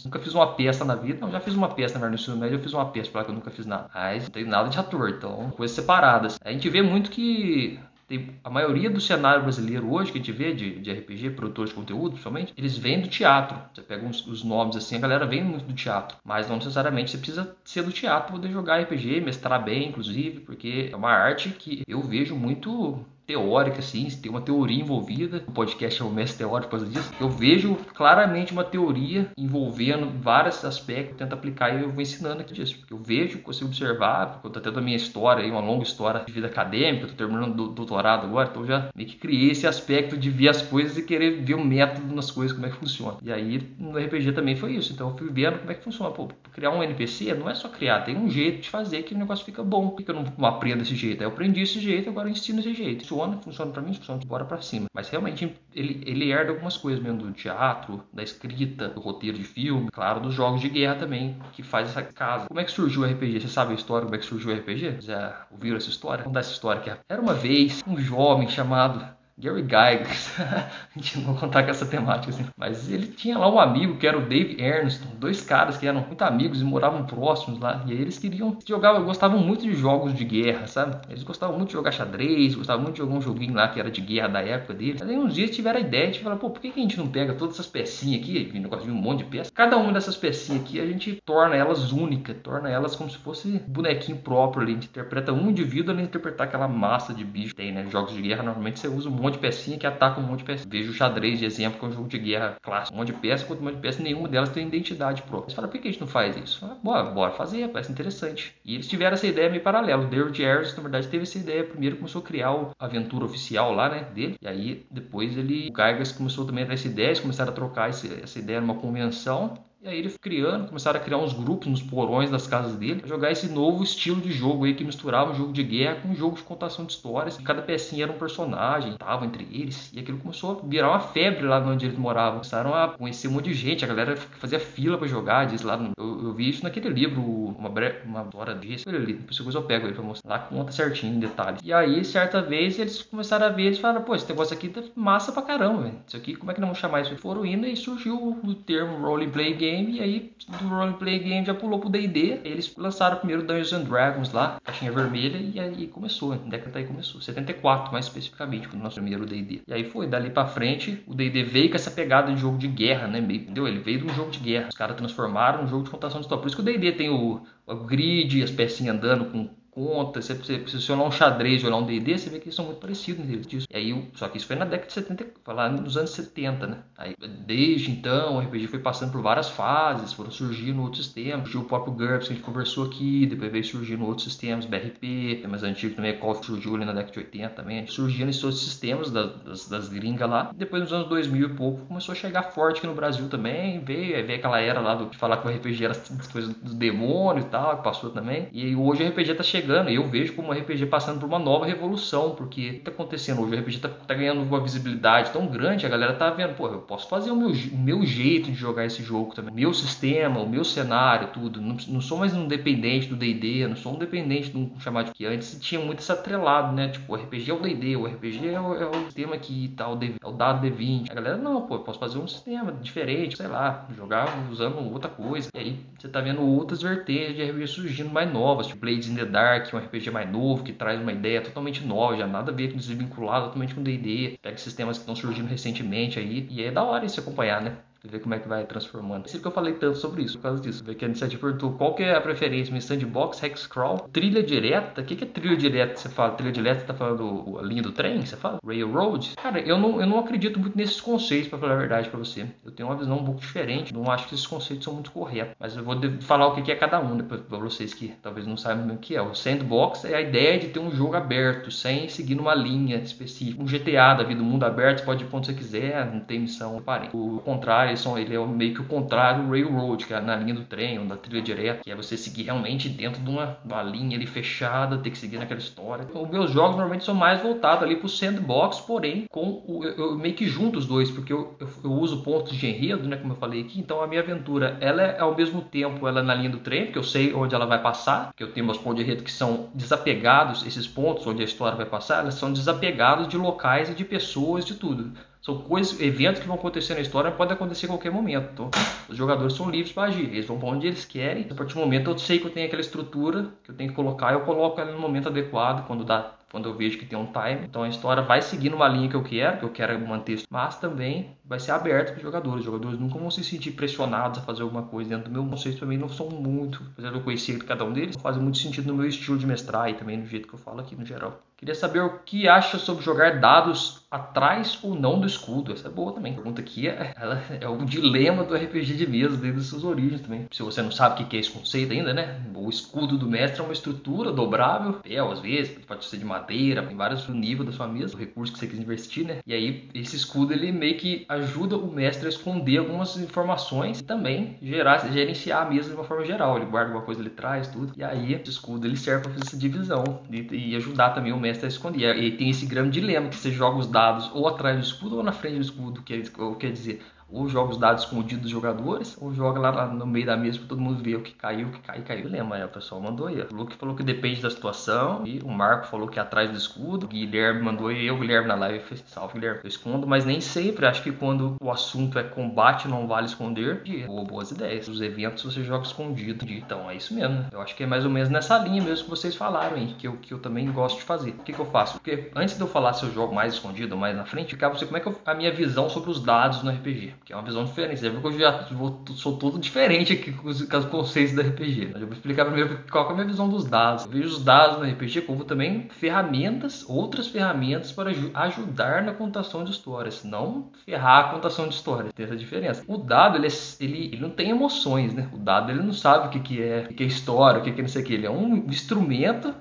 [0.05, 1.19] Nunca fiz uma peça na vida.
[1.21, 3.25] Não, já fiz uma peça na verdade, no ensino médio, eu fiz uma peça, para
[3.25, 3.89] que eu nunca fiz nada.
[3.93, 6.39] Mas não tem nada de ator, então coisas separadas.
[6.43, 10.31] A gente vê muito que tem, a maioria do cenário brasileiro hoje que a gente
[10.31, 13.57] vê de, de RPG, produtores de conteúdo, principalmente, eles vêm do teatro.
[13.73, 16.17] Você pega uns, os nomes assim, a galera vem muito do teatro.
[16.23, 20.39] Mas não necessariamente você precisa ser do teatro para poder jogar RPG, mestrar bem, inclusive,
[20.39, 25.43] porque é uma arte que eu vejo muito teórica, assim, tem uma teoria envolvida.
[25.45, 27.11] O podcast é o mestre teórico por causa disso.
[27.19, 32.53] Eu vejo claramente uma teoria envolvendo vários aspectos, tento aplicar e eu vou ensinando aqui
[32.53, 32.77] disso.
[32.79, 35.83] Porque eu vejo, consigo observar, porque eu tô tendo a minha história aí, uma longa
[35.83, 39.51] história de vida acadêmica, eu tô terminando o doutorado agora, então já meio que criei
[39.51, 42.69] esse aspecto de ver as coisas e querer ver o método nas coisas, como é
[42.69, 43.17] que funciona.
[43.21, 44.93] E aí no RPG também foi isso.
[44.93, 46.11] Então eu fui vendo como é que funciona.
[46.11, 49.17] Pô, criar um NPC não é só criar, tem um jeito de fazer que o
[49.17, 49.89] negócio fica bom.
[49.89, 51.19] Por que eu não aprendo desse jeito?
[51.19, 54.21] Aí eu aprendi desse jeito, agora eu ensino desse jeito funciona, funciona para mim, funciona
[54.25, 54.87] bora para cima.
[54.93, 59.43] Mas realmente ele, ele herda algumas coisas mesmo do teatro, da escrita, do roteiro de
[59.43, 62.47] filme, claro, dos jogos de guerra também, que faz essa casa.
[62.47, 63.41] Como é que surgiu o RPG?
[63.41, 65.01] Você sabe a história como é que surgiu o RPG?
[65.01, 66.23] Já ouviram essa história?
[66.23, 66.91] Vamos dar essa história aqui.
[67.09, 70.33] Era uma vez um jovem chamado Gary Gygax.
[70.41, 72.45] a gente não contar com essa temática assim.
[72.57, 76.01] Mas ele tinha lá um amigo que era o Dave Ernston, dois caras que eram
[76.01, 77.83] muito amigos e moravam próximos lá.
[77.85, 80.97] E aí eles queriam jogar, gostavam muito de jogos de guerra, sabe?
[81.07, 83.91] Eles gostavam muito de jogar xadrez, gostavam muito de jogar um joguinho lá que era
[83.91, 85.01] de guerra da época deles.
[85.03, 87.07] Aí uns dias tiveram a ideia de falar, pô, por que, que a gente não
[87.07, 88.51] pega todas essas pecinhas aqui?
[88.55, 89.51] Um negócio de um monte de peças.
[89.51, 93.47] Cada uma dessas pecinhas aqui a gente torna elas únicas, torna elas como se fosse
[93.47, 94.71] um bonequinho próprio ali.
[94.71, 97.85] A gente interpreta um indivíduo além de interpretar aquela massa de bicho que tem, né?
[97.91, 100.39] Jogos de guerra normalmente você usa um monte monte de pecinha que ataca um monte
[100.39, 100.69] de pecinha.
[100.69, 102.95] Vejo o xadrez de exemplo, que é um jogo de guerra clássico.
[102.95, 105.49] Um monte de peça, quanto um monte de peça, nenhuma delas tem identidade própria.
[105.49, 106.59] Você fala, por que a gente não faz isso?
[106.59, 108.55] Fala, bora, bora fazer, parece interessante.
[108.63, 110.03] E eles tiveram essa ideia meio paralela.
[110.03, 111.63] O David Ayers, na verdade, teve essa ideia.
[111.63, 114.37] Primeiro começou a criar a aventura oficial lá, né, dele.
[114.41, 117.89] E aí, depois ele, o começou também a dar essa ideia, eles começaram a trocar
[117.89, 119.57] esse, essa ideia numa convenção.
[119.79, 123.07] E aí ele criando, começaram a criar uns grupos nos porões das casas dele, pra
[123.07, 126.15] jogar esse novo estilo de jogo aí que misturava um jogo de guerra com um
[126.15, 127.37] jogo de contação de histórias.
[127.37, 131.45] Cada pecinha era um personagem, tava entre eles, e aquilo começou a virar uma febre
[131.45, 132.39] lá onde eles moravam.
[132.39, 135.77] Começaram a conhecer um monte de gente, a galera fazia fila para jogar, diz lá.
[135.77, 135.91] No...
[135.95, 139.85] Eu, eu, vi isso naquele livro, uma breve, uma hora desse, ali, depois eu pego
[139.85, 140.27] ele pra mostrar.
[140.27, 141.61] Lá conta certinho em detalhes.
[141.63, 144.81] E aí, certa vez, eles começaram a ver, eles falaram, pô, esse negócio aqui tá
[144.95, 145.99] massa pra caramba, velho.
[146.07, 147.15] Isso aqui, como é que não vamos chamar isso?
[147.17, 151.45] Foram indo e surgiu o termo role play game game, e aí do roleplay game
[151.45, 155.87] já pulou pro D&D, eles lançaram primeiro Dungeons and Dragons lá, caixinha vermelha, e aí
[155.87, 159.61] começou, a década aí começou, 74 mais especificamente, quando nosso primeiro D&D.
[159.67, 162.67] E aí foi, dali pra frente, o D&D veio com essa pegada de jogo de
[162.67, 163.67] guerra, né, entendeu?
[163.67, 166.25] Ele veio de um jogo de guerra, os caras transformaram um jogo de contação de
[166.25, 170.19] história, por isso que o D&D tem o, o grid, as pecinhas andando com conta,
[170.19, 172.65] você, você, você olhar um xadrez e olhar um D&D, você vê que eles são
[172.65, 173.67] muito parecidos disso.
[173.71, 176.77] E aí, só que isso foi na década de 70, lá nos anos 70, né?
[176.97, 181.61] Aí, desde então, o RPG foi passando por várias fases, foram surgindo outros sistemas, surgiu
[181.61, 185.61] o próprio GURPS que a gente conversou aqui, depois veio surgindo outros sistemas, BRP, mais
[185.61, 189.35] antigo também, Call surgiu ali na década de 80 também, surgindo esses outros sistemas das,
[189.43, 190.51] das, das gringas lá.
[190.55, 194.25] Depois, nos anos 2000 e pouco, começou a chegar forte aqui no Brasil também, veio,
[194.25, 197.41] veio aquela era lá do, de falar que o RPG era as coisas do demônio
[197.41, 198.47] e tal, que passou também.
[198.51, 201.25] E hoje o RPG tá chegando chegando, e eu vejo como o RPG passando por
[201.25, 203.53] uma nova revolução, porque o que está acontecendo hoje?
[203.53, 206.79] O RPG está tá ganhando uma visibilidade tão grande, a galera tá vendo, pô, eu
[206.79, 210.63] posso fazer o meu, meu jeito de jogar esse jogo também, meu sistema, o meu
[210.63, 211.59] cenário, tudo.
[211.59, 215.11] Não, não sou mais um dependente do D&D, não sou um dependente de um chamado
[215.11, 216.87] que antes tinha muito esse atrelado, né?
[216.87, 219.89] Tipo, o RPG é o D&D, o RPG é o, é o sistema que tá,
[219.89, 221.11] o, D, é o dado D20.
[221.11, 225.09] A galera, não, pô, eu posso fazer um sistema diferente, sei lá, jogar usando outra
[225.09, 225.49] coisa.
[225.53, 229.15] E aí você tá vendo outras vertentes de RPG surgindo mais novas, tipo Blades in
[229.15, 232.51] the Dark, Dark, um RPG mais novo, que traz uma ideia totalmente nova, já nada
[232.51, 236.63] a ver com desvinculado totalmente com D&D, pega sistemas que estão surgindo recentemente aí, e
[236.63, 237.77] é da hora isso acompanhar, né?
[238.07, 239.25] Ver como é que vai transformando.
[239.25, 240.83] Esse que eu falei tanto sobre isso, por causa disso.
[240.83, 245.01] Ver que a iniciativa perguntou qual que é a preferência, em sandbox, hexcrawl, trilha direta.
[245.01, 245.95] O que, que é trilha direta?
[245.95, 248.25] Você fala trilha direta, você tá falando a linha do trem?
[248.25, 249.33] Você fala railroad?
[249.35, 252.47] Cara, eu não, eu não acredito muito nesses conceitos, para falar a verdade para você.
[252.63, 255.55] Eu tenho uma visão um pouco diferente, não acho que esses conceitos são muito corretos.
[255.59, 258.45] Mas eu vou falar o que, que é cada um, depois para vocês que talvez
[258.45, 259.21] não saibam o que é.
[259.21, 263.61] O sandbox é a ideia de ter um jogo aberto, sem seguir numa linha específica.
[263.61, 266.19] Um GTA da vida, um mundo aberto, você pode ir pra onde você quiser, não
[266.19, 266.81] tem missão.
[267.13, 270.53] O contrário, são, ele é meio que o contrário do railroad, que é na linha
[270.53, 273.83] do trem, ou da trilha direta, que é você seguir realmente dentro de uma, uma
[273.83, 276.05] linha ali fechada, ter que seguir naquela história.
[276.09, 280.11] Então, os meus jogos normalmente são mais voltados ali pro sandbox, porém, com o, eu,
[280.11, 283.17] eu meio que junto os dois, porque eu, eu, eu, uso pontos de enredo, né,
[283.17, 286.23] como eu falei aqui, então a minha aventura, ela é ao mesmo tempo, ela é
[286.23, 288.77] na linha do trem, porque eu sei onde ela vai passar, que eu tenho meus
[288.77, 292.51] pontos de enredo que são desapegados, esses pontos onde a história vai passar, elas são
[292.51, 295.11] desapegados de locais e de pessoas, de tudo.
[295.47, 298.49] São coisas, eventos que vão acontecer na história, pode acontecer a qualquer momento.
[298.51, 298.69] Então,
[299.07, 301.47] os jogadores são livres para agir, eles vão para onde eles querem.
[301.49, 303.95] A partir do momento eu sei que eu tenho aquela estrutura que eu tenho que
[303.95, 307.27] colocar, eu coloco ela no momento adequado, quando dá quando eu vejo que tem um
[307.27, 307.65] time.
[307.65, 310.77] Então a história vai seguir numa linha que eu quero, que eu quero manter, mas
[310.79, 312.59] também vai ser aberto para os jogadores.
[312.59, 315.85] Os jogadores nunca vão se sentir pressionados a fazer alguma coisa dentro do meu conceito.
[315.85, 318.95] Mim não são muito, apesar de eu conhecer cada um deles, fazem muito sentido no
[318.95, 321.39] meu estilo de mestrar e também no jeito que eu falo aqui no geral.
[321.57, 325.73] Queria saber o que acha sobre jogar dados atrás ou não do escudo.
[325.73, 326.33] Essa é boa também.
[326.33, 330.21] A pergunta aqui é, ela é o dilema do RPG de mesa desde suas origens
[330.21, 330.45] também.
[330.51, 332.39] Se você não sabe o que é esse conceito ainda, né?
[332.53, 336.83] O escudo do mestre é uma estrutura dobrável, papel às vezes, pode ser de madeira,
[336.83, 339.39] tem vários níveis da sua mesa, o recurso que você quis investir, né?
[339.45, 344.03] E aí esse escudo ele meio que ajuda o mestre a esconder algumas informações e
[344.03, 346.57] também gerar, gerenciar a mesa de uma forma geral.
[346.57, 347.93] Ele guarda alguma coisa, ele traz tudo.
[347.97, 351.37] E aí esse escudo ele serve para fazer essa divisão e, e ajudar também o
[351.37, 352.17] mestre a esconder.
[352.17, 355.23] E tem esse grande dilema que você joga os dados ou atrás do escudo ou
[355.23, 356.21] na frente do escudo, que
[356.59, 360.37] quer dizer, ou joga os dados escondidos dos jogadores, ou joga lá no meio da
[360.37, 362.27] mesa para todo mundo ver o que caiu, o que caiu, caiu.
[362.27, 362.65] Lembra, né?
[362.65, 363.41] O pessoal mandou aí.
[363.41, 366.57] O Luke falou que depende da situação, e o Marco falou que é atrás do
[366.57, 367.05] escudo.
[367.05, 369.61] O Guilherme mandou eu, Guilherme, na live, fez salve, Guilherme.
[369.63, 370.85] Eu escondo, mas nem sempre.
[370.85, 373.81] Acho que quando o assunto é combate, não vale esconder.
[373.85, 374.87] E boas ideias.
[374.87, 376.45] Os eventos você joga escondido.
[376.49, 377.45] Então é isso mesmo.
[377.51, 380.07] Eu acho que é mais ou menos nessa linha mesmo que vocês falaram aí, que
[380.07, 381.31] eu, que eu também gosto de fazer.
[381.31, 381.93] O que, que eu faço?
[381.93, 384.77] Porque antes de eu falar se eu jogo mais escondido ou mais na frente, ficava
[384.77, 387.16] você como é que eu, a minha visão sobre os dados no RPG.
[387.25, 387.99] Que é uma visão diferente.
[387.99, 390.85] Você já viu que eu já vou, sou todo diferente aqui com os, com os
[390.85, 391.91] conceitos da RPG.
[391.95, 394.05] Eu vou explicar primeiro qual é a minha visão dos dados.
[394.05, 399.63] Eu vejo os dados no RPG como também ferramentas, outras ferramentas para ajudar na contação
[399.63, 402.13] de histórias, não ferrar a contação de histórias.
[402.13, 402.83] Tem essa diferença.
[402.87, 405.29] O dado, ele, é, ele, ele não tem emoções, né?
[405.33, 407.71] O dado, ele não sabe o que, que é, o que é história, o que,
[407.71, 408.13] que é não sei o que.
[408.13, 409.53] Ele é um instrumento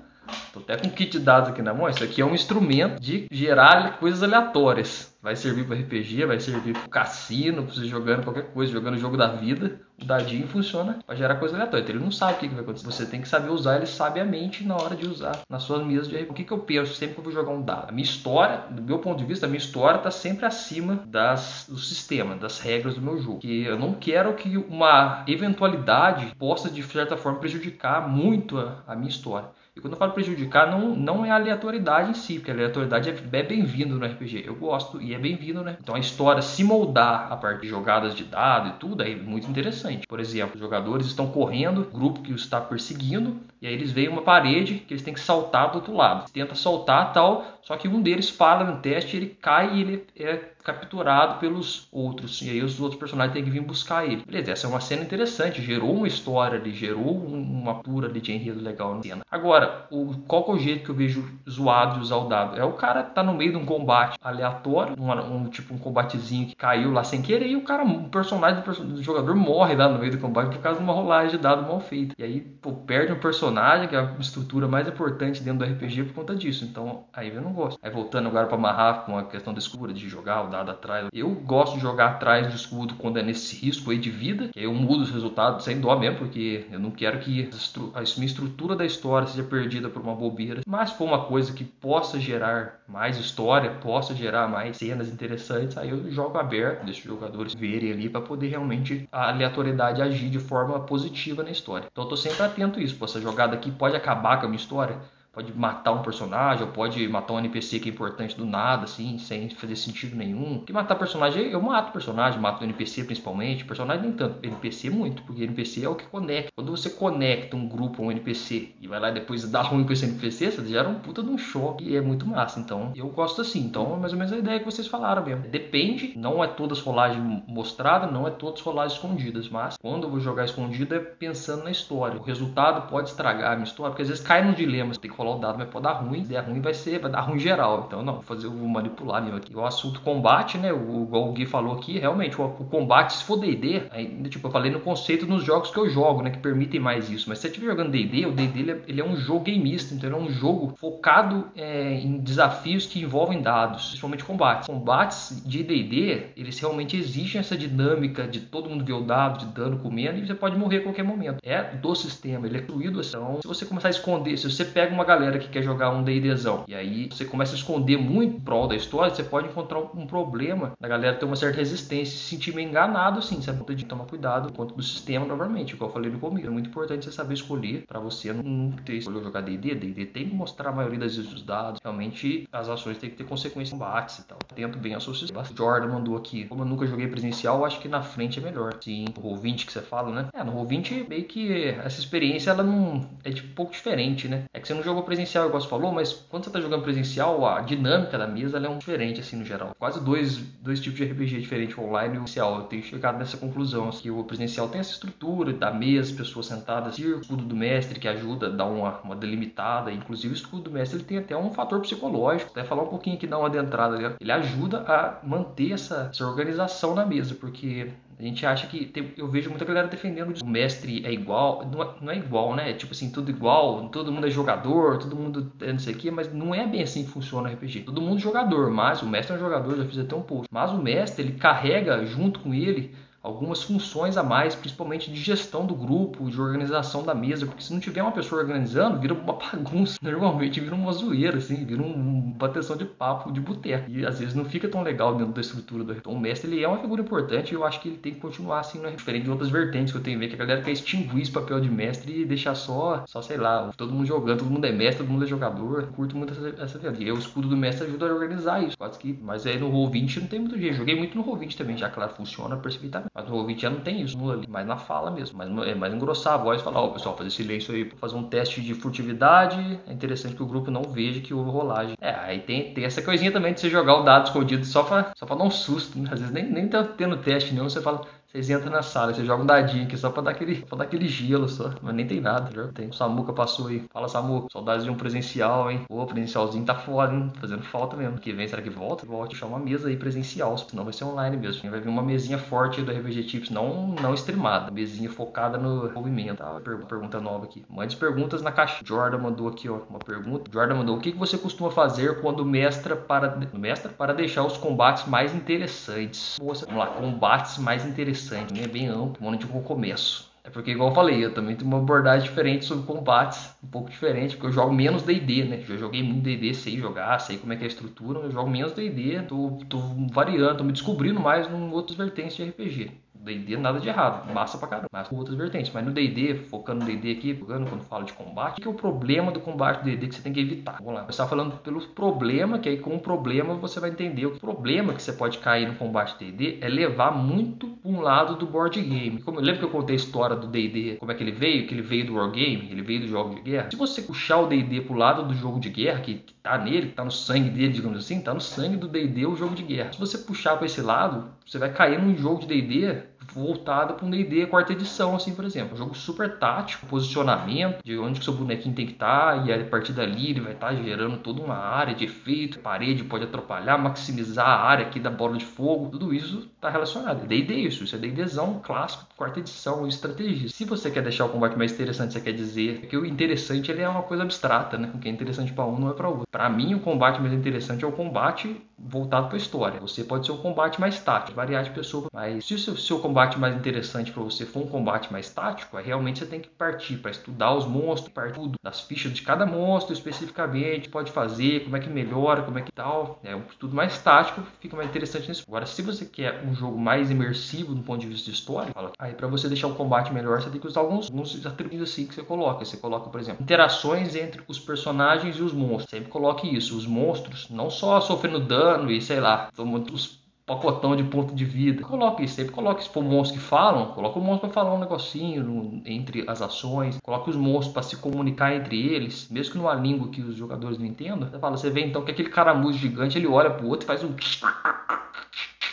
[0.52, 1.88] Tô até com um kit de dados aqui na mão.
[1.88, 5.14] Isso aqui é um instrumento de gerar coisas aleatórias.
[5.22, 8.98] Vai servir para RPG, vai servir para cassino, para você jogando qualquer coisa, jogando o
[8.98, 9.80] jogo da vida.
[10.00, 11.82] O dadinho funciona para gerar coisa aleatória.
[11.82, 12.86] Então ele não sabe o que, vai acontecer.
[12.86, 16.16] Você tem que saber usar ele sabiamente na hora de usar nas suas mesas de
[16.16, 16.30] RPG.
[16.30, 17.88] O que, que eu penso sempre que eu vou jogar um dado?
[17.88, 21.66] A minha história, do meu ponto de vista, a minha história está sempre acima das,
[21.68, 23.40] do sistema, das regras do meu jogo.
[23.40, 28.94] Que eu não quero que uma eventualidade possa, de certa forma, prejudicar muito a, a
[28.94, 29.48] minha história.
[29.76, 33.10] E quando eu falo prejudicar, não, não é a aleatoriedade em si, porque a aleatoriedade
[33.10, 34.44] é, é bem-vindo no RPG.
[34.46, 35.76] Eu gosto e é bem-vindo, né?
[35.78, 39.50] Então a história se moldar a partir de jogadas de dado e tudo é muito
[39.50, 40.06] interessante.
[40.06, 43.92] Por exemplo, os jogadores estão correndo, o grupo que os está perseguindo, e aí eles
[43.92, 46.30] veem uma parede que eles têm que saltar do outro lado.
[46.32, 50.55] Tenta soltar tal, só que um deles fala no teste, ele cai e ele é
[50.66, 52.42] capturado pelos outros.
[52.42, 54.24] E aí os outros personagens têm que vir buscar ele.
[54.26, 58.60] Beleza, essa é uma cena interessante, gerou uma história ali, gerou uma pura de enredo
[58.60, 59.22] legal na cena.
[59.30, 62.58] Agora, o, qual que é o jeito que eu vejo zoado de usar o dado?
[62.58, 66.48] É o cara tá no meio de um combate aleatório, um, um tipo um combatezinho
[66.48, 69.88] que caiu lá sem querer, e o cara, o personagem do, do, jogador morre lá
[69.88, 72.12] no meio do combate por causa de uma rolagem de dado mal feita.
[72.18, 76.04] E aí, pô, perde um personagem, que é a estrutura mais importante dentro do RPG
[76.04, 76.64] por conta disso.
[76.64, 77.78] Então, aí eu não gosto.
[77.80, 81.08] Aí voltando agora para amarrar com a questão da escura, de jogar o dado atrás.
[81.12, 84.62] Eu gosto de jogar atrás do escudo quando é nesse risco aí de vida, que
[84.62, 87.48] eu mudo os resultados sem dó mesmo, porque eu não quero que
[87.94, 90.60] a minha estrutura da história seja perdida por uma bobeira.
[90.66, 95.90] Mas for uma coisa que possa gerar mais história, possa gerar mais cenas interessantes, aí
[95.90, 100.38] eu jogo aberto, deixo os jogadores verem ali para poder realmente a aleatoriedade agir de
[100.38, 101.88] forma positiva na história.
[101.90, 102.96] Então eu tô sempre atento a isso.
[102.96, 104.96] Pô, essa jogada aqui pode acabar com a minha história
[105.36, 109.18] pode matar um personagem, ou pode matar um NPC que é importante do nada, assim,
[109.18, 110.60] sem fazer sentido nenhum.
[110.64, 115.44] Que matar personagem, eu mato personagem, mato NPC principalmente, personagem nem tanto, NPC muito, porque
[115.44, 116.50] NPC é o que conecta.
[116.56, 119.84] Quando você conecta um grupo a um NPC e vai lá e depois dá ruim
[119.84, 122.58] com esse NPC, você gera um puta de um choque e é muito massa.
[122.58, 123.60] Então, eu gosto assim.
[123.60, 125.46] Então, é mais ou menos a ideia que vocês falaram mesmo.
[125.50, 130.18] Depende, não é todas rolagens mostradas, não é todas rolagens escondidas, mas quando eu vou
[130.18, 132.18] jogar escondido é pensando na história.
[132.18, 135.10] O resultado pode estragar a minha história, porque às vezes cai no dilema, você tem
[135.10, 136.22] que rolar o dado, mas pode dar ruim.
[136.22, 137.84] Se der ruim, vai ser, vai dar ruim geral.
[137.86, 139.54] Então, não, vou fazer, vou manipular mesmo aqui.
[139.54, 140.72] O assunto combate, né?
[140.72, 143.82] O, igual o Gui falou aqui, realmente, o, o combate, se for DD,
[144.28, 146.30] tipo, eu falei no conceito nos jogos que eu jogo, né?
[146.30, 147.28] Que permitem mais isso.
[147.28, 149.94] Mas se você estiver jogando DD, o DD ele é, ele é, um jogo gameista,
[149.94, 154.66] então ele é um jogo focado é, em desafios que envolvem dados, principalmente combates.
[154.66, 159.46] Combates de DD, eles realmente exigem essa dinâmica de todo mundo ver o dado, de
[159.46, 161.38] dano comendo, e você pode morrer a qualquer momento.
[161.42, 163.00] É do sistema, ele é fluido.
[163.00, 166.02] Então, se você começar a esconder, se você pega uma galera que quer jogar um
[166.02, 170.06] D&Dzão e aí você começa a esconder muito prol da história, você pode encontrar um
[170.06, 174.04] problema da galera ter uma certa resistência, se sentir meio enganado assim, você pode tomar
[174.04, 177.34] cuidado quanto do sistema novamente, igual eu falei no começo, é muito importante você saber
[177.34, 181.16] escolher para você não ter escolhido jogar D&D, D&D tem que mostrar a maioria das
[181.16, 184.94] vezes os dados, realmente as ações têm que ter consequências combates e tal, tento bem
[184.94, 185.46] associar.
[185.54, 188.74] Jordan mandou aqui, como eu nunca joguei presencial, acho que na frente é melhor.
[188.80, 190.28] Sim, o Roll20 que você fala, né?
[190.34, 194.44] É, no Roll20 meio que essa experiência ela não é tipo um pouco diferente, né?
[194.52, 197.46] É que você não jogou presencial igual você falou, mas quando você está jogando presencial,
[197.46, 199.74] a dinâmica da mesa é um diferente, assim, no geral.
[199.78, 202.56] Quase dois, dois tipos de RPG diferentes, online e presencial.
[202.58, 206.46] Eu tenho chegado nessa conclusão, assim, que o presencial tem essa estrutura da mesa, pessoas
[206.46, 209.92] sentadas, o escudo do mestre que ajuda a dar uma, uma delimitada.
[209.92, 212.50] Inclusive, o escudo do mestre ele tem até um fator psicológico.
[212.50, 216.94] Até falar um pouquinho aqui, dar uma adentrada, ele ajuda a manter essa, essa organização
[216.94, 218.86] na mesa, porque a gente acha que.
[218.86, 221.66] Tem, eu vejo muita galera defendendo o mestre é igual.
[221.66, 222.72] Não é, não é, igual, né?
[222.72, 226.10] Tipo assim, tudo igual, todo mundo é jogador, todo mundo é não sei o quê,
[226.10, 227.80] mas não é bem assim que funciona o RPG.
[227.80, 230.48] Todo mundo é jogador, mas o mestre é um jogador, já fiz até um post.
[230.50, 232.94] Mas o mestre, ele carrega junto com ele
[233.26, 237.72] algumas funções a mais, principalmente de gestão do grupo, de organização da mesa, porque se
[237.72, 241.92] não tiver uma pessoa organizando, vira uma bagunça, normalmente vira uma zoeira, assim, vira um,
[241.92, 245.40] uma bateção de papo de boteco, e às vezes não fica tão legal dentro da
[245.40, 247.96] estrutura do então, o mestre, ele é uma figura importante e eu acho que ele
[247.96, 248.90] tem que continuar assim, né?
[248.90, 251.58] diferente de outras vertentes que eu tenho ver, que a galera quer extinguir esse papel
[251.58, 255.04] de mestre e deixar só, só sei lá, todo mundo jogando, todo mundo é mestre,
[255.04, 257.02] todo mundo é jogador, eu curto muito essa, vida.
[257.02, 260.20] E o escudo do mestre ajuda a organizar isso, quase que, mas aí no Roll20
[260.20, 263.10] não tem muito jeito, joguei muito no Roll20 também, já claro, funciona perfeitamente.
[263.16, 265.38] Mas no ouvinte já não tem isso mas na fala mesmo.
[265.38, 268.14] Mas é mais engrossar a voz e falar, ó, oh, pessoal, fazer silêncio aí fazer
[268.14, 269.80] um teste de furtividade.
[269.86, 271.96] É interessante que o grupo não veja que houve rolagem.
[271.98, 275.12] É, aí tem, tem essa coisinha também de você jogar o dado escondido só pra,
[275.16, 276.10] só pra dar um susto, né?
[276.12, 279.24] Às vezes nem, nem tá tendo teste nenhum, você fala, vocês entram na sala, você
[279.24, 281.70] joga um dadinho aqui só pra dar aquele, pra dar aquele gelo só.
[281.80, 282.88] Mas nem tem nada, já tem.
[282.88, 283.84] O Samuca passou aí.
[283.92, 284.48] Fala, Samuca.
[284.52, 285.84] Saudades de um presencial, hein?
[285.88, 287.32] Pô, presencialzinho tá foda, hein?
[287.40, 288.18] Fazendo falta mesmo.
[288.18, 289.06] Que vem, será que volta?
[289.06, 291.70] Volta deixar uma mesa aí presencial, senão vai ser online mesmo.
[291.70, 294.70] Vai vir uma mesinha forte do RPG Tips, não, não streamada.
[294.70, 296.38] Mesinha focada no movimento.
[296.38, 296.60] Tá?
[296.88, 297.64] Pergunta nova aqui.
[297.70, 298.82] Mande perguntas na caixa.
[298.84, 300.50] Jordan mandou aqui, ó, uma pergunta.
[300.52, 304.56] Jordan mandou: o que, que você costuma fazer quando mestra para, mestra para deixar os
[304.56, 306.36] combates mais interessantes?
[306.42, 308.15] Moça, vamos lá, combates mais interessantes.
[308.62, 310.30] É bem amplo, onde eu começo.
[310.42, 313.90] É porque, igual eu falei, eu também tenho uma abordagem diferente sobre combates, um pouco
[313.90, 315.60] diferente, porque eu jogo menos D&D, né?
[315.62, 318.48] Já joguei muito D&D, sei jogar, sei como é que é a estrutura, eu jogo
[318.48, 319.78] menos D&D, tô, tô
[320.12, 322.92] variando, tô me descobrindo mais em outras vertentes de RPG.
[323.24, 325.70] D&D nada de errado, massa pra caramba, mas com outras vertentes.
[325.72, 328.70] Mas no D&D, focando no D&D aqui, focando quando falo de combate, o que é
[328.70, 330.78] o problema do combate do D&D que você tem que evitar?
[330.78, 334.26] Vamos lá, você tá falando pelo problema, que aí com o problema você vai entender.
[334.26, 338.46] O problema que você pode cair no combate D&D é levar muito um lado do
[338.46, 339.22] board game.
[339.22, 341.66] Como eu lembro que eu contei a história do D&D, como é que ele veio,
[341.66, 343.70] que ele veio do wargame, ele veio do jogo de guerra.
[343.70, 346.88] Se você puxar o D&D pro lado do jogo de guerra, que, que tá nele,
[346.88, 349.62] que tá no sangue dele, digamos assim, tá no sangue do D&D o jogo de
[349.62, 349.92] guerra.
[349.92, 354.06] Se você puxar para esse lado, você vai cair num jogo de D&D voltado para
[354.06, 355.74] um D&D quarta edição, assim, por exemplo.
[355.74, 359.52] Um jogo super tático, posicionamento, de onde que seu bonequinho tem que estar, tá, e
[359.52, 363.24] a partir dali ele vai estar tá gerando toda uma área de efeito, parede pode
[363.24, 367.24] atrapalhar, maximizar a área aqui da bola de fogo, tudo isso está relacionado.
[367.24, 370.48] É D&D isso, isso é D&Dzão clássico, quarta edição, estratégia.
[370.48, 373.82] Se você quer deixar o combate mais interessante, você quer dizer que o interessante ele
[373.82, 374.90] é uma coisa abstrata, né?
[374.94, 376.26] O que é interessante para um não é para outro.
[376.30, 379.80] Para mim, o combate mais interessante é o combate voltado para a história.
[379.80, 382.98] Você pode ser um combate mais tático, variar de pessoa, mas se o seu, seu
[382.98, 386.48] combate mais interessante para você for um combate mais tático, aí realmente você tem que
[386.48, 391.64] partir para estudar os monstros, partir tudo das fichas de cada monstro especificamente, pode fazer,
[391.64, 393.18] como é que melhora, como é que tal.
[393.24, 395.44] É um estudo mais tático, fica mais interessante nisso.
[395.48, 398.26] Agora, se você quer um jogo mais imersivo do ponto de vista
[398.72, 401.90] fala, aí para você deixar o combate melhor, você tem que usar alguns, alguns atributos
[401.90, 402.64] assim que você coloca.
[402.64, 405.90] Você coloca, por exemplo, interações entre os personagens e os monstros.
[405.90, 406.76] Sempre coloque isso.
[406.76, 409.48] Os monstros não só sofrendo dano e sei lá,
[409.92, 411.82] os pacotão de ponto de vida.
[411.82, 414.78] Coloque isso, sempre coloque se for monstros que falam, coloque o monstro para falar um
[414.78, 419.58] negocinho no, entre as ações, coloque os monstros para se comunicar entre eles, mesmo que
[419.58, 421.28] numa língua que os jogadores não entendam.
[421.28, 424.04] Você fala, você vê então que aquele caramujo gigante ele olha pro outro e faz
[424.04, 424.12] um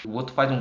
[0.05, 0.59] o outro faz um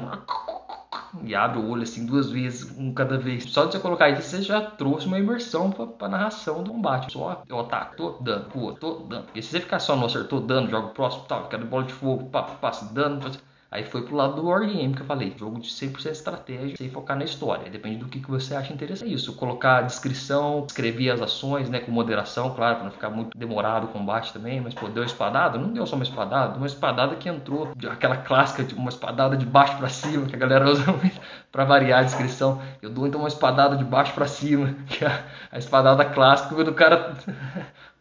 [1.25, 3.45] e abre o olho assim duas vezes, um cada vez.
[3.45, 7.13] Só de você colocar isso, você já trouxe uma imersão pra, pra narração do combate.
[7.13, 9.27] Só eu ataco, tô dando, pô, tô dando.
[9.35, 11.93] E se você ficar só no acertou dando, joga o próximo, tal, quero bola de
[11.93, 13.31] fogo, passa dando.
[13.73, 17.17] Aí foi pro lado do Wargame que eu falei, jogo de 100% estratégia, sem focar
[17.17, 17.71] na história.
[17.71, 19.11] Depende do que, que você acha interessante.
[19.11, 23.09] É isso, colocar a descrição, escrever as ações, né, com moderação, claro, para não ficar
[23.09, 25.57] muito demorado o combate também, mas pô, deu espadada?
[25.57, 29.47] Não deu só uma espadada, uma espadada que entrou, aquela clássica de uma espadada de
[29.47, 31.19] baixo para cima, que a galera usa muito
[31.51, 32.61] para variar a descrição.
[32.83, 36.69] Eu dou então uma espadada de baixo para cima, que é a espadada clássica, quando
[36.69, 37.15] o cara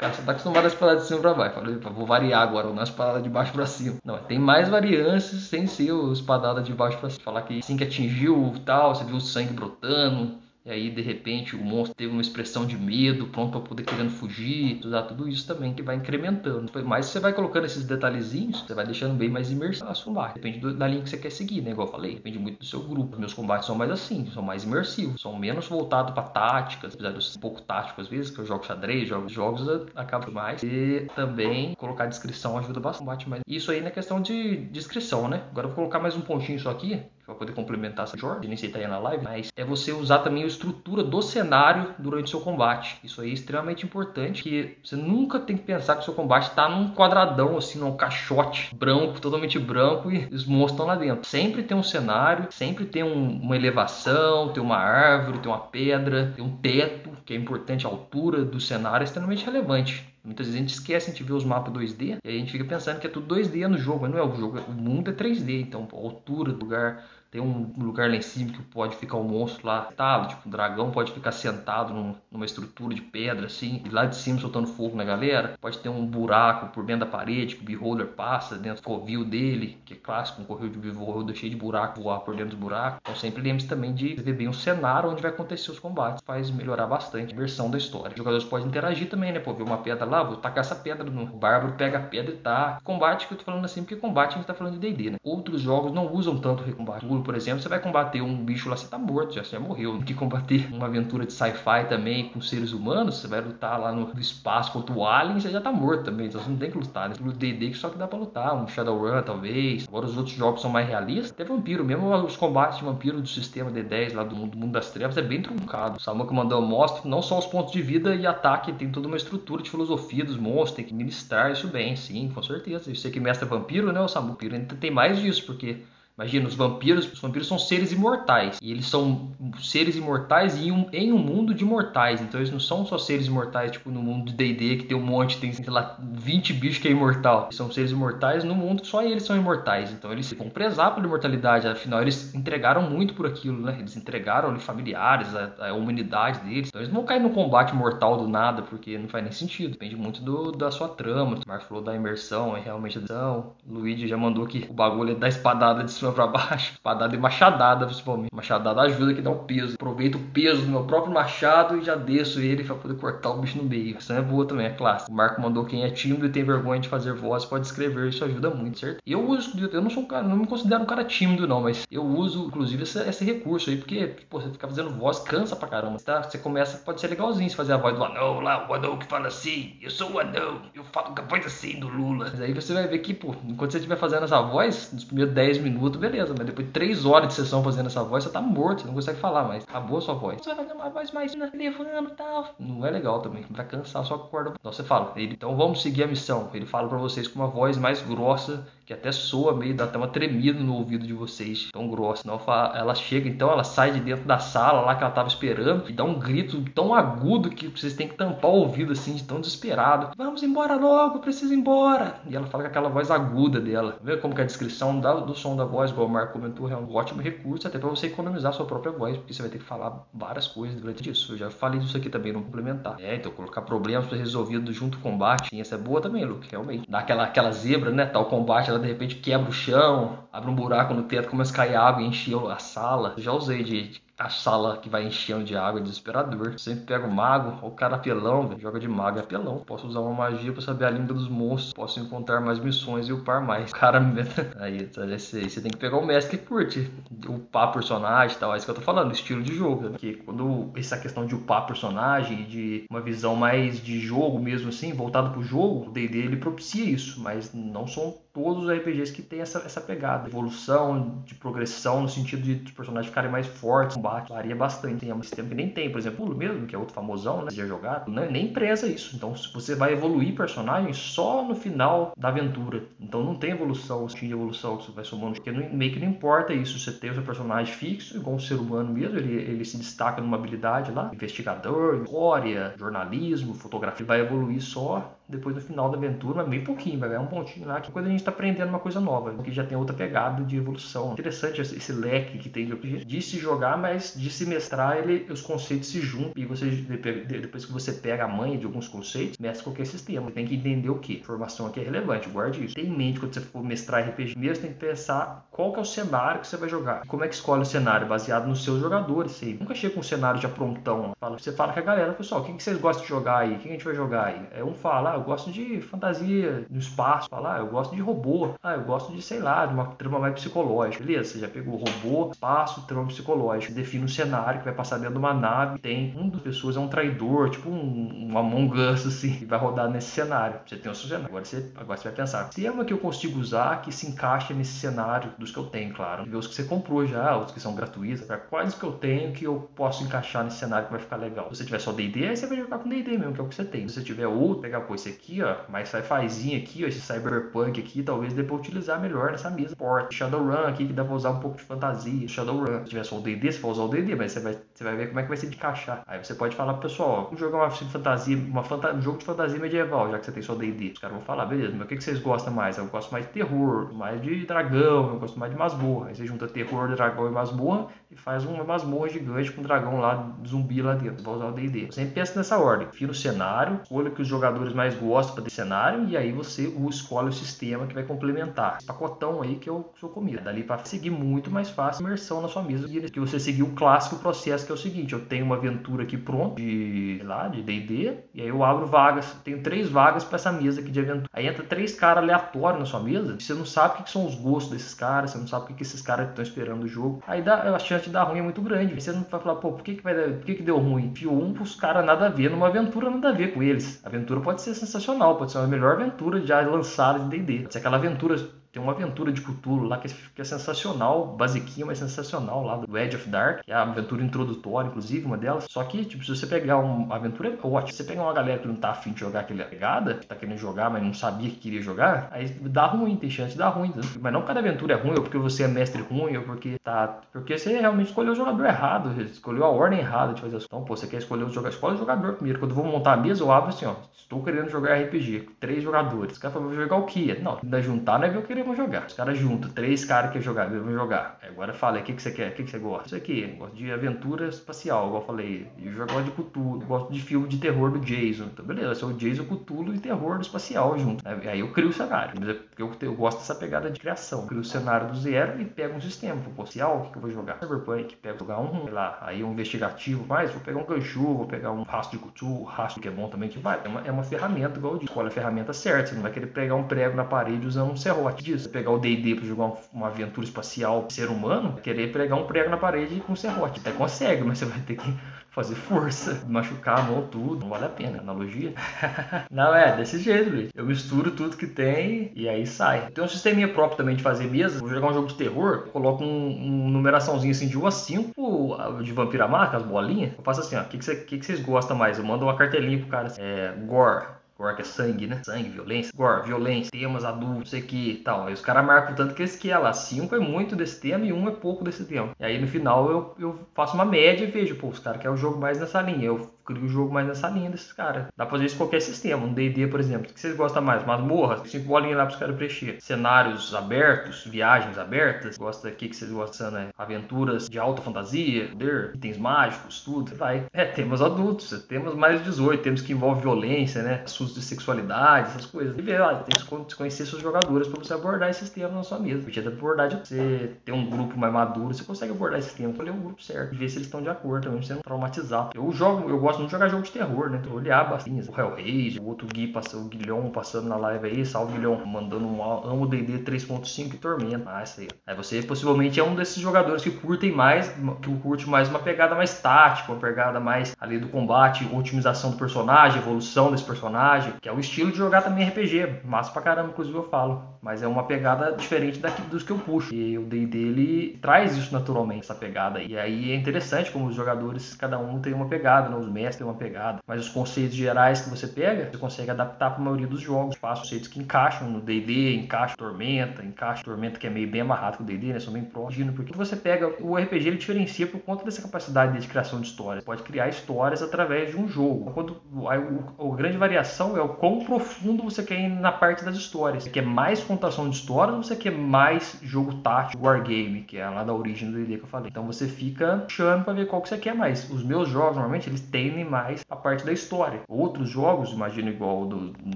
[0.02, 1.56] cara só tá acostumado a espadada de cima para baixo.
[1.56, 3.98] Falei, vou variar agora, dar uma espadada de baixo para cima.
[4.04, 7.24] Não, tem mais variâncias sem ser o espadada de baixo para cima.
[7.24, 11.56] Falar que assim que atingiu tal, você viu o sangue brotando, e aí, de repente,
[11.56, 15.48] o monstro teve uma expressão de medo, pronto para poder querendo fugir, usar tudo isso
[15.48, 16.72] também que vai incrementando.
[16.86, 20.36] Mas você vai colocando esses detalhezinhos, você vai deixando bem mais imersivo a combate.
[20.36, 21.72] Depende do, da linha que você quer seguir, né?
[21.72, 23.20] Igual eu falei, depende muito do seu grupo.
[23.20, 27.24] Meus combates são mais assim, são mais imersivos, são menos voltados para táticas, apesar de
[27.24, 30.62] ser um pouco tático às vezes, que eu jogo xadrez, jogo jogos, acaba mais.
[30.62, 33.02] E também colocar descrição ajuda bastante.
[33.28, 33.42] Mais.
[33.48, 35.44] Isso aí na questão de descrição, né?
[35.52, 38.58] Agora eu vou colocar mais um pontinho só aqui, para poder complementar essa Jorge, nem
[38.58, 41.96] sei se tá aí na live, mas é você usar também a estrutura do cenário
[41.98, 43.00] durante o seu combate.
[43.04, 46.50] Isso aí é extremamente importante, que você nunca tem que pensar que o seu combate
[46.50, 51.28] está num quadradão, assim, num caixote branco, totalmente branco e os monstros estão lá dentro.
[51.28, 56.32] Sempre tem um cenário, sempre tem um, uma elevação, tem uma árvore, tem uma pedra,
[56.36, 60.11] tem um teto, que é importante, a altura do cenário é extremamente relevante.
[60.24, 62.64] Muitas vezes a gente esquece, a gente vê os mapas 2D e a gente fica
[62.64, 65.14] pensando que é tudo 2D no jogo, mas não é o jogo, o mundo é
[65.14, 69.16] 3D, então a altura do lugar, tem um lugar lá em cima que pode ficar
[69.16, 73.46] um monstro lá sentado, tipo um dragão pode ficar sentado num, numa estrutura de pedra
[73.46, 75.54] assim, e lá de cima soltando fogo na galera.
[75.62, 79.24] Pode ter um buraco por dentro da parede que o beholder passa dentro do covil
[79.24, 82.58] dele, que é clássico, um correio de beholder cheio de buraco, voar por dentro do
[82.58, 83.00] buraco.
[83.02, 86.52] Então sempre lembre-se também de ver bem o cenário onde vai acontecer os combates, faz
[86.52, 88.10] melhorar bastante a versão da história.
[88.10, 89.40] Os jogadores podem interagir também, né?
[89.40, 92.38] Pô, ver uma pedra lá, vou tacar essa pedra no bárbaro, pega a pedra e
[92.38, 92.80] tá.
[92.84, 95.18] Combate que eu tô falando assim, porque combate a gente tá falando de D&D, né?
[95.24, 98.76] Outros jogos não usam tanto recombate Cthulhu, por exemplo, você vai combater um bicho lá,
[98.76, 99.94] você tá morto, já, você já morreu.
[99.98, 103.92] Tem que combater uma aventura de sci-fi também com seres humanos, você vai lutar lá
[103.92, 106.78] no espaço contra o Alien, você já tá morto também, então você não tem que
[106.78, 107.10] lutar.
[107.10, 107.16] Né?
[107.20, 109.88] No D&D que só que dá pra lutar, um Shadowrun talvez.
[109.88, 111.32] Agora os outros jogos são mais realistas.
[111.32, 114.72] Até vampiro, mesmo os combates de vampiro do sistema D10 lá do mundo, do mundo
[114.72, 115.98] das trevas é bem truncado.
[115.98, 119.18] O Samuel mandou mostra não só os pontos de vida e ataque, tem toda uma
[119.18, 122.90] estrutura de filosofia dos monstros, tem que ministrar isso bem, sim, com certeza.
[122.90, 125.84] Eu sei que mestre vampiro, né, o Samuel ainda tem mais disso, porque
[126.18, 128.60] Imagina, os vampiros, os vampiros são seres imortais.
[128.62, 132.22] E eles são seres imortais em um, em um mundo de mortais.
[132.22, 135.02] Então eles não são só seres imortais, tipo no mundo de D&D, que tem um
[135.02, 137.46] monte, tem, sei lá, 20 bichos que é imortal.
[137.46, 139.92] Eles são seres imortais no mundo só eles são imortais.
[139.92, 141.68] Então eles vão prezar pela imortalidade.
[141.68, 143.78] Afinal, eles entregaram muito por aquilo, né?
[143.80, 146.68] Eles entregaram ali, familiares, a, a, humanidade deles.
[146.68, 149.72] Então eles não vão cair no combate mortal do nada, porque não faz nem sentido.
[149.72, 151.38] Depende muito do, da sua trama.
[151.38, 153.54] O Marco falou da imersão, é realmente a imersão.
[153.66, 156.74] O Luigi já mandou que o bagulho é da espadada de cima para baixo.
[156.74, 158.34] Espadada e machadada, principalmente.
[158.34, 159.76] Machadada ajuda que dá um peso.
[159.76, 163.38] Aproveito o peso do meu próprio machado e já desço ele para poder cortar o
[163.38, 163.98] bicho no meio.
[163.98, 165.12] Essa é boa também, é clássico.
[165.12, 168.24] O Marco mandou quem é tímido e tem vergonha de fazer voz pode escrever, isso
[168.24, 169.00] ajuda muito, certo?
[169.06, 171.86] Eu uso, eu não sou um cara, não me considero um cara tímido não, mas
[171.92, 175.68] eu uso inclusive esse, esse recurso aí, porque pô, você ficar fazendo voz cansa pra
[175.68, 175.98] caramba.
[176.00, 176.24] Tá?
[176.24, 179.06] Você começa, pode ser legalzinho se fazer a voz do anão lá, o anão que
[179.06, 182.30] fala assim, eu sou o anão, eu falo voz assim do Lula.
[182.32, 185.34] Mas aí você vai ver que, pô, enquanto você estiver fazendo essa voz, nos primeiros
[185.34, 188.42] 10 minutos, beleza, mas depois de 3 horas de sessão fazendo essa voz, você tá
[188.42, 189.64] morto, você não consegue falar mais.
[189.64, 190.40] Acabou a sua voz.
[190.42, 192.56] Você vai fazer uma voz mais levando e tal.
[192.60, 194.54] Não é legal também, vai cansar a sua corda.
[194.60, 196.50] Então você fala, ele, então vamos seguir a missão.
[196.54, 199.98] Ele fala para vocês com uma voz mais grossa que até soa meio, dá até
[199.98, 202.24] uma tremida no ouvido de vocês, tão grossa.
[202.26, 202.40] Não,
[202.76, 205.94] ela chega, então ela sai de dentro da sala lá que ela tava esperando e
[205.94, 209.40] dá um grito tão agudo que vocês têm que tampar o ouvido assim, de tão
[209.40, 210.10] desesperado.
[210.18, 212.16] Vamos embora logo, preciso ir embora.
[212.28, 213.98] E ela fala com aquela voz aguda dela.
[214.02, 216.94] Vê como que a descrição do som da voz, igual o Marco comentou, é um
[216.94, 220.08] ótimo recurso até para você economizar sua própria voz, porque você vai ter que falar
[220.14, 221.34] várias coisas durante isso.
[221.34, 222.96] Eu já falei disso aqui também no complementar.
[223.00, 226.90] É, então colocar problemas resolvidos junto com o combate, essa é boa também, Luke, realmente.
[226.90, 228.06] Dá aquela, aquela zebra, né?
[228.06, 231.56] Tal combate, ela de repente quebra o chão, abre um buraco no teto, começa a
[231.56, 233.16] cair água e enche a sala.
[233.18, 236.54] Já usei de a sala que vai enchendo de água é desesperador.
[236.60, 239.64] Sempre pego o mago, o cara apelão, véio, joga de mago é apelão.
[239.66, 243.14] Posso usar uma magia para saber a língua dos monstros, posso encontrar mais missões e
[243.14, 243.72] upar mais.
[243.72, 244.00] O cara,
[244.60, 246.92] aí, aí você tem que pegar o mestre que curte
[247.28, 248.54] upar personagem e tal.
[248.54, 249.84] É isso que eu tô falando, estilo de jogo.
[249.84, 249.90] Né?
[249.90, 254.94] Porque quando essa questão de upar personagem, de uma visão mais de jogo mesmo assim,
[254.94, 259.22] voltado pro jogo, o D&D ele propicia isso, mas não são todos os RPGs que
[259.22, 260.28] tem essa, essa pegada.
[260.28, 265.02] Evolução, de progressão, no sentido de os personagens ficarem mais fortes, combate, varia bastante.
[265.02, 267.52] Tem um sistema que nem tem, por exemplo, o mesmo, que é outro famosão, né?
[267.52, 268.28] Já jogado, né?
[268.30, 269.16] nem preza isso.
[269.16, 272.84] Então você vai evoluir personagens só no final da aventura.
[273.00, 276.08] Então não tem evolução, de evolução que você vai somando, porque não, meio que não
[276.08, 276.80] importa isso.
[276.80, 280.22] Você tem o seu personagem fixo, igual um ser humano mesmo, ele, ele se destaca
[280.22, 285.98] numa habilidade lá, investigador, história, jornalismo, fotografia, ele vai evoluir só depois no final da
[285.98, 288.70] aventura, mas bem pouquinho, vai ganhar um pontinho lá, que quando a gente está aprendendo
[288.70, 291.14] uma coisa nova, que já tem outra pegada de evolução.
[291.14, 292.66] Interessante esse leque que tem
[293.06, 297.66] de, se jogar, mas de se mestrar, ele, os conceitos se juntam e você depois
[297.66, 300.28] que você pega a manha de alguns conceitos, mestre qualquer sistema.
[300.28, 301.14] Você tem que entender o que.
[301.14, 302.76] Informação aqui é relevante, guarde isso.
[302.76, 305.82] Tem em mente quando você for mestrar RPG mesmo, tem que pensar qual que é
[305.82, 307.06] o cenário que você vai jogar.
[307.08, 308.08] Como é que escolhe o cenário?
[308.08, 309.32] Baseado nos seus jogadores.
[309.34, 311.12] Você nunca chega com um cenário já prontão.
[311.38, 313.58] Você fala com a galera, pessoal, quem que vocês gostam de jogar aí?
[313.58, 314.42] Quem a gente vai jogar aí?
[314.52, 318.02] É um fala, ah, eu gosto de fantasia no espaço, falar, ah, eu gosto de
[318.02, 321.04] robô, ah, eu gosto de, sei lá, de uma trama mais psicológica.
[321.04, 323.74] Beleza, você já pegou robô, espaço, trama psicológica.
[323.74, 326.80] Define um cenário que vai passar dentro de uma nave, tem um das pessoas é
[326.80, 330.60] um traidor, tipo um, um Among Us, assim, e vai rodar nesse cenário.
[330.66, 331.28] Você tem o seu cenário.
[331.28, 334.74] Agora você, agora você vai pensar, sistema que eu consigo usar que se encaixa nesse
[334.74, 336.26] cenário dos que eu tenho, claro.
[336.26, 339.46] Ver os que você comprou já, os que são gratuitos, quais que eu tenho que
[339.46, 341.50] eu posso encaixar nesse cenário que vai ficar legal.
[341.50, 343.48] Se você tiver só D&D, aí você vai jogar com D&D mesmo, que é o
[343.48, 343.88] que você tem.
[343.88, 348.04] Se você tiver outro, pegar, esse aqui, ó, mais sci-fizinho aqui, ó, esse cyberpunk aqui,
[348.04, 349.76] talvez dê pra utilizar melhor nessa mesa.
[349.76, 352.28] Porta, Shadowrun aqui, que dá pra usar um pouco de fantasia.
[352.28, 354.84] Shadowrun, se tiver só o D&D, você vai usar o D&D, mas você vai, você
[354.84, 356.04] vai ver como é que vai de encaixar.
[356.08, 359.26] Aí você pode falar pro pessoal, vamos jogar uma fantasia, uma fanta um jogo de
[359.26, 360.92] fantasia medieval, já que você tem só D&D.
[360.94, 362.78] Os caras vão falar, beleza, mas o que, que vocês gostam mais?
[362.78, 366.10] Eu gosto mais de terror, mais de dragão, eu gosto mais de masmorra.
[366.10, 370.00] Aí você junta terror, dragão e masmorra e faz uma masmorra gigante com um dragão
[370.00, 371.18] lá, zumbi lá dentro.
[371.18, 371.92] Você vai usar o D&D.
[371.92, 372.88] Sempre pensa nessa ordem.
[372.92, 376.72] Fira o cenário, olha que os jogadores mais gosta para esse cenário e aí você
[376.90, 378.78] escolhe o sistema que vai complementar.
[378.78, 380.44] Esse pacotão aí que eu sou comido.
[380.44, 384.18] Dali para seguir muito mais fácil imersão na sua mesa que você seguir o clássico
[384.18, 387.62] processo que é o seguinte, eu tenho uma aventura aqui pronta de, sei lá, de
[387.62, 391.30] D&D e aí eu abro vagas, tenho três vagas para essa mesa aqui de aventura.
[391.34, 394.36] Aí entra três caras aleatórios na sua mesa, você não sabe o que são os
[394.36, 397.24] gostos desses caras, você não sabe o que esses caras estão esperando do jogo.
[397.28, 399.00] Aí dá, a chance de dar ruim é muito grande.
[399.00, 401.06] Você não vai falar, pô, por que que vai dar, por que que deu ruim?
[401.06, 404.04] Enfiou um pros caras nada a ver, numa aventura nada a ver com eles.
[404.04, 407.60] A aventura pode ser sensacional, pode ser a melhor aventura já lançada de D&D.
[407.62, 408.36] Pode ser aquela aventura
[408.72, 412.78] tem uma aventura de Cthulhu lá que é, que é sensacional, basiquinha, mas sensacional lá
[412.78, 415.66] do Edge of Dark, que é a aventura introdutória, inclusive, uma delas.
[415.70, 418.60] Só que, tipo, se você pegar uma aventura é ótima, se você pegar uma galera
[418.60, 421.50] que não tá afim de jogar aquela pegada, que tá querendo jogar, mas não sabia
[421.50, 423.92] que queria jogar, aí dá ruim, tem chance de dar ruim.
[423.92, 424.02] Tá?
[424.22, 427.20] Mas não cada aventura é ruim, ou porque você é mestre ruim, ou porque tá.
[427.34, 430.84] Porque você realmente escolheu o jogador errado, escolheu a ordem errada de fazer as Então,
[430.84, 432.60] pô, você quer escolher o jogador, escolhe o jogador primeiro.
[432.60, 433.96] Quando eu vou montar a mesa, eu abro assim, ó.
[434.16, 436.34] Estou querendo jogar RPG, três jogadores.
[436.34, 437.38] Os caras falam, vou jogar o quê?
[437.42, 439.08] Não, da juntar não é o que eles vão jogar.
[439.08, 441.40] Os caras junto, três caras que jogar, vão jogar.
[441.48, 442.52] Agora fala, o que, que você quer?
[442.52, 443.08] O que, que você gosta?
[443.08, 445.68] Isso aqui, gosto de aventura espacial, igual eu falei.
[445.82, 448.46] Eu já gosto de Cthulhu, gosto de filme de terror do Jason.
[448.46, 451.24] Então, beleza, sou o Jason, Cthulhu e terror espacial junto.
[451.28, 452.34] Aí eu crio o cenário.
[452.70, 454.42] Porque eu, eu gosto dessa pegada de criação.
[454.42, 456.42] Eu crio o cenário do zero e pego um sistema.
[456.42, 457.60] Espacial, o que, eu vou jogar?
[457.60, 461.46] Cyberpunk, pego jogar um, sei lá, aí um investigativo mais, vou pegar um ganchu, vou
[461.46, 463.82] pegar um rastro de Cthulhu, rastro que é bom também, que vai.
[463.84, 465.12] É uma, é uma ferramenta, igual eu disse.
[465.12, 466.10] Escolhe a ferramenta certa.
[466.10, 469.36] Você não vai querer pegar um prego na parede usando um serrote pegar o D&D
[469.36, 473.36] pra jogar uma aventura espacial ser humano, querer pregar um prego na parede com um
[473.36, 473.80] serrote.
[473.80, 475.14] Até consegue, mas você vai ter que
[475.52, 477.62] fazer força, machucar a mão, tudo.
[477.62, 478.74] Não vale a pena, analogia.
[479.52, 480.70] não, é desse jeito, Luiz.
[480.74, 483.12] Eu misturo tudo que tem e aí sai.
[483.12, 484.80] Tem um sisteminha próprio também de fazer mesa.
[484.80, 489.04] Vou jogar um jogo de terror, coloco um, um numeraçãozinho assim de 1 a 5
[489.04, 490.34] de Vampira Marca, as bolinhas.
[490.38, 492.18] Eu faço assim, ó, o que, que, que, que vocês gostam mais?
[492.18, 493.28] Eu mando uma cartelinha pro cara.
[493.28, 495.42] Assim, é, gore Gore que é sangue, né?
[495.44, 496.12] Sangue, violência.
[496.16, 498.46] Gore, violência, temas adultos, sei que tal.
[498.46, 499.92] Aí os caras marcam tanto que esse que é lá.
[499.92, 502.30] Cinco é muito desse tema e um é pouco desse tema.
[502.40, 505.34] E aí no final eu, eu faço uma média e vejo, pô, os caras querem
[505.34, 506.26] o jogo mais nessa linha.
[506.26, 508.26] Eu crio o jogo mais nessa linha desses caras.
[508.36, 509.46] Dá pra fazer isso em qualquer sistema.
[509.46, 510.30] Um D&D, por exemplo.
[510.30, 511.06] O que vocês gostam mais?
[511.06, 511.66] Masmorra?
[511.66, 512.98] Cinco bolinhas lá pros caras preencher.
[513.00, 515.58] Cenários abertos, viagens abertas.
[515.58, 516.90] Gosta daqui que vocês gostam, né?
[516.98, 520.36] Aventuras de alta fantasia, poder, itens mágicos, tudo.
[520.36, 520.66] Vai.
[520.74, 521.70] É, temas adultos.
[521.88, 522.82] Temas mais 18.
[522.82, 524.22] Temos que envolve violência, né?
[524.24, 525.98] Assuntos de sexualidade, essas coisas.
[525.98, 529.20] E ver, ó, tem que conhecer seus jogadores para você abordar esses temas na sua
[529.20, 529.42] mesa.
[529.44, 533.12] Porque abordar de você ter um grupo mais maduro, você consegue abordar esses temas, escolher
[533.12, 533.74] um grupo certo.
[533.74, 535.70] E ver se eles estão de acordo também, pra você não traumatizar.
[535.74, 537.60] Eu jogo, eu gosto muito de jogar jogo de terror, né?
[537.62, 538.50] Então, olhar bastante.
[538.50, 542.46] O Hellraiser, o outro Gui passando, o Guilhom passando na live aí, salve Guilhom, mandando
[542.46, 544.70] um amo DD 3.5 e Tormenta.
[544.70, 545.08] Ah, isso aí.
[545.26, 547.90] Aí você possivelmente é um desses jogadores que curtem mais,
[548.22, 552.58] que curte mais uma pegada mais tática, uma pegada mais ali do combate, otimização do
[552.58, 556.22] personagem, evolução desse personagem, que é o estilo de jogar também RPG.
[556.24, 557.80] Massa pra caramba, inclusive eu falo.
[557.82, 560.14] Mas é uma pegada diferente daqui, dos que eu puxo.
[560.14, 563.02] E o D&D ele traz isso naturalmente, essa pegada.
[563.02, 566.16] E aí é interessante como os jogadores, cada um tem uma pegada, né?
[566.16, 567.20] os mestres têm uma pegada.
[567.26, 570.76] Mas os conceitos gerais que você pega, você consegue adaptar para a maioria dos jogos.
[570.76, 575.18] Faz conceitos que encaixam no D&D, encaixa Tormenta, encaixa Tormenta que é meio bem amarrado
[575.18, 575.60] com o D&D, né?
[575.60, 576.36] São bem próximos.
[576.36, 580.24] Porque você pega, o RPG ele diferencia por conta dessa capacidade de criação de histórias.
[580.24, 582.32] Pode criar histórias através de um jogo.
[582.32, 586.46] Quando, a, a, a grande variação é o quão profundo você quer ir na parte
[586.46, 587.04] das histórias.
[587.04, 591.30] Você quer mais contação de histórias ou você quer mais jogo tático, wargame, que é
[591.30, 592.50] lá da origem do D&D que eu falei.
[592.50, 594.90] Então você fica puxando para ver qual que você quer mais.
[594.90, 597.82] Os meus jogos, normalmente, eles tendem mais a parte da história.
[597.88, 599.96] Outros jogos, imagino igual o do, do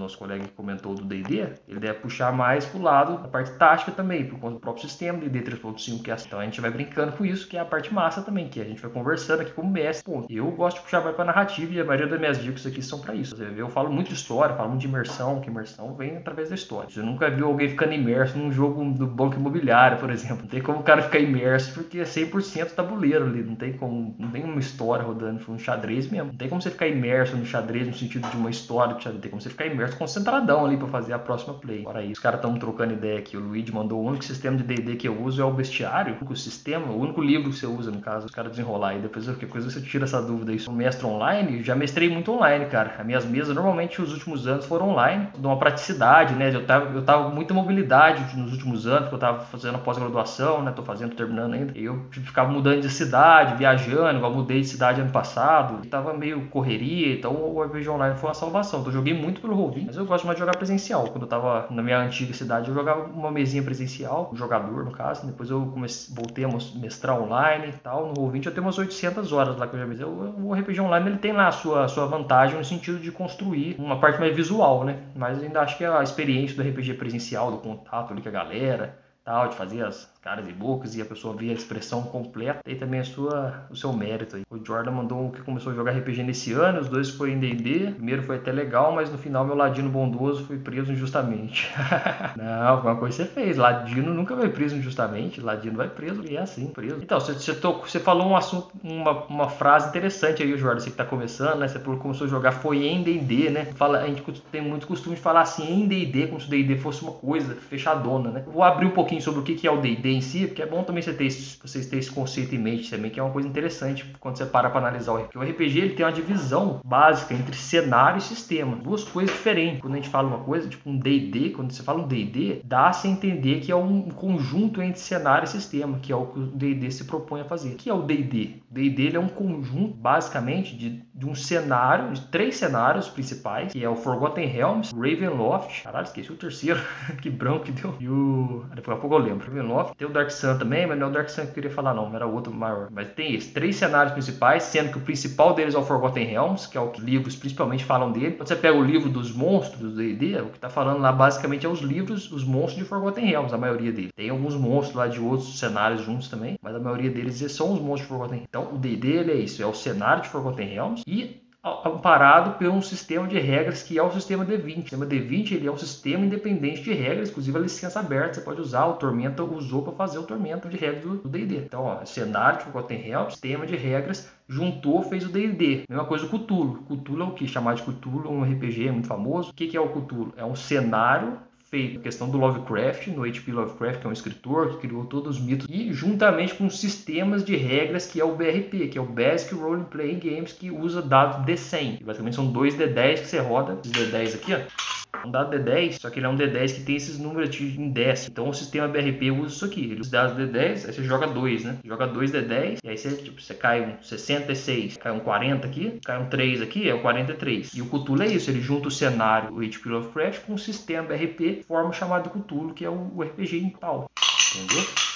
[0.00, 3.92] nosso colega que comentou do D&D, ele deve puxar mais pro lado da parte tática
[3.92, 6.26] também, por conta do próprio sistema, D&D 3.5, que é assim.
[6.26, 8.64] Então a gente vai brincando com isso, que é a parte massa também, que a
[8.64, 10.10] gente vai conversando aqui como mestre.
[10.30, 13.00] Eu gosto de puxar mais pra narrativa e a maioria das minhas dicas aqui são
[13.00, 13.36] para isso.
[13.42, 16.88] Eu falo muito de história, falo muito de imersão, que imersão vem através da história.
[16.88, 20.42] Você nunca viu alguém ficando imerso num jogo do banco imobiliário, por exemplo.
[20.42, 23.42] Não tem como o cara ficar imerso porque é 100% tabuleiro ali.
[23.42, 26.28] Não tem como, não tem uma história rodando, foi um xadrez mesmo.
[26.28, 29.22] Não tem como você ficar imerso no xadrez no sentido de uma história xadrez.
[29.22, 31.82] Tem como você ficar imerso concentradão ali para fazer a próxima play.
[31.82, 33.36] Fora isso, os caras estão trocando ideia aqui.
[33.36, 36.14] O Luigi mandou o único sistema de D&D que eu uso é o bestiário.
[36.14, 38.96] O único sistema, o único livro que você usa, no caso, os caras desenrolar.
[38.96, 40.58] E depois qualquer coisa você tira essa dúvida aí.
[40.58, 42.94] Sou mestre online, já mestrei muito online, cara.
[42.98, 45.28] As minhas mesas, normalmente, os últimos anos foram online.
[45.36, 46.54] De uma praticidade, né?
[46.54, 50.62] Eu tava, eu tava com muita mobilidade nos últimos anos, porque eu tava fazendo pós-graduação,
[50.62, 50.72] né?
[50.72, 51.76] Tô fazendo, terminando ainda.
[51.76, 55.86] Eu ficava mudando de cidade, viajando, igual mudei de cidade ano passado.
[55.88, 58.80] Tava meio correria, então o RPG online foi uma salvação.
[58.80, 61.04] Então eu joguei muito pelo Roll20, mas eu gosto mais de jogar presencial.
[61.08, 64.90] Quando eu tava na minha antiga cidade, eu jogava uma mesinha presencial, um jogador no
[64.90, 65.26] caso.
[65.26, 66.48] Depois eu comecei, voltei a
[66.78, 68.08] mestrar online e tal.
[68.08, 70.00] No Roll20 eu tenho umas 800 horas lá que eu já fiz.
[70.00, 73.76] O RPG online ele tem lá a sua, a sua vantagem no sentido de construir
[73.78, 74.98] uma parte mais visual, né?
[75.14, 78.98] Mas ainda acho que a experiência do RPG presencial, do contato ali com a galera,
[79.24, 82.74] tal, de fazer as caras e bocas e a pessoa vê a expressão completa e
[82.74, 84.42] também a sua, o seu mérito aí.
[84.50, 87.92] O Jordan mandou que começou a jogar RPG nesse ano, os dois foi em D&D,
[87.92, 91.72] primeiro foi até legal, mas no final meu ladino bondoso foi preso injustamente.
[92.36, 96.40] Não, alguma coisa você fez, ladino nunca vai preso injustamente, ladino vai preso e é
[96.40, 96.98] assim, preso.
[97.00, 101.04] Então, você, você, falou um assunto, uma, uma frase interessante aí, Jordan, você que tá
[101.04, 104.60] começando, né, você que começou a jogar foi em D&D, né, Fala, a gente tem
[104.60, 108.30] muito costume de falar assim em D&D, como se o D&D fosse uma coisa fechadona,
[108.30, 108.44] né.
[108.44, 111.02] Vou abrir um pouquinho sobre o que é o D&D si, porque é bom também
[111.02, 114.04] você ter esse, vocês terem esse conceito em mente também, que é uma coisa interessante
[114.20, 115.38] quando você para para analisar o RPG.
[115.38, 119.80] O RPG ele tem uma divisão básica entre cenário e sistema, duas coisas diferentes.
[119.80, 123.06] Quando a gente fala uma coisa, tipo um D&D, quando você fala um D&D, dá-se
[123.06, 126.46] a entender que é um conjunto entre cenário e sistema, que é o que o
[126.46, 127.70] D&D se propõe a fazer.
[127.70, 128.62] O que é o D&D?
[128.70, 133.84] O D&D é um conjunto, basicamente, de, de um cenário, de três cenários principais, que
[133.84, 136.80] é o Forgotten Realms, Ravenloft, caralho, esqueci o terceiro,
[137.20, 138.64] que branco que deu, e o...
[138.74, 139.46] Daqui a pouco eu lembro.
[139.46, 141.70] Ravenloft, tem o Dark Sun também, mas não é o Dark Sun que eu queria
[141.70, 142.88] falar não, era outro maior.
[142.90, 146.68] Mas tem esses três cenários principais, sendo que o principal deles é o Forgotten Realms,
[146.68, 148.32] que é o que livros principalmente falam dele.
[148.32, 151.66] Quando você pega o livro dos monstros do D&D, o que está falando lá basicamente
[151.66, 154.12] é os livros, os monstros de Forgotten Realms, a maioria deles.
[154.14, 157.80] Tem alguns monstros lá de outros cenários juntos também, mas a maioria deles são os
[157.80, 158.48] monstros de Forgotten Realms.
[158.48, 161.45] Então o D&D ele é isso, é o cenário de Forgotten Realms e
[161.84, 164.78] amparado por um sistema de regras que é o sistema D20.
[164.78, 168.40] O sistema D20 ele é um sistema independente de regras, inclusive a licença aberta, você
[168.40, 171.56] pode usar, o Tormenta usou para fazer o Tormenta de regras do D&D.
[171.56, 175.84] Então, ó, cenário tipo Gotham Hell, sistema de regras, juntou, fez o D&D.
[175.88, 176.84] Mesma coisa o Cthulhu.
[176.88, 177.48] Cthulhu é o que?
[177.48, 179.50] Chamar de Cthulhu, um RPG muito famoso.
[179.50, 180.32] O que é o Cthulhu?
[180.36, 181.38] É um cenário
[181.70, 183.52] feito a questão do Lovecraft, no H.P.
[183.52, 187.56] Lovecraft, que é um escritor que criou todos os mitos, e juntamente com sistemas de
[187.56, 191.44] regras que é o BRP, que é o Basic Role Playing Games, que usa dados
[191.46, 192.04] D100.
[192.04, 196.10] Basicamente são dois D10 que você roda, esses D10 aqui, ó um dado D10, só
[196.10, 198.30] que ele é um D10 que tem esses números de, em décimo.
[198.30, 199.90] Então o sistema BRP usa isso aqui.
[199.90, 201.78] Ele usa dados D10, aí você joga 2, né?
[201.84, 205.98] Joga 2 D10, e aí você, tipo, você cai um 66, cai um 40 aqui,
[206.04, 207.74] cai um 3 aqui, é o 43.
[207.74, 211.06] E o Cthulhu é isso, ele junta o cenário, o HP Lovecraft, com o sistema
[211.06, 214.10] BRP, forma chamado Cthulhu, que é o RPG em pau.
[214.54, 215.15] Entendeu?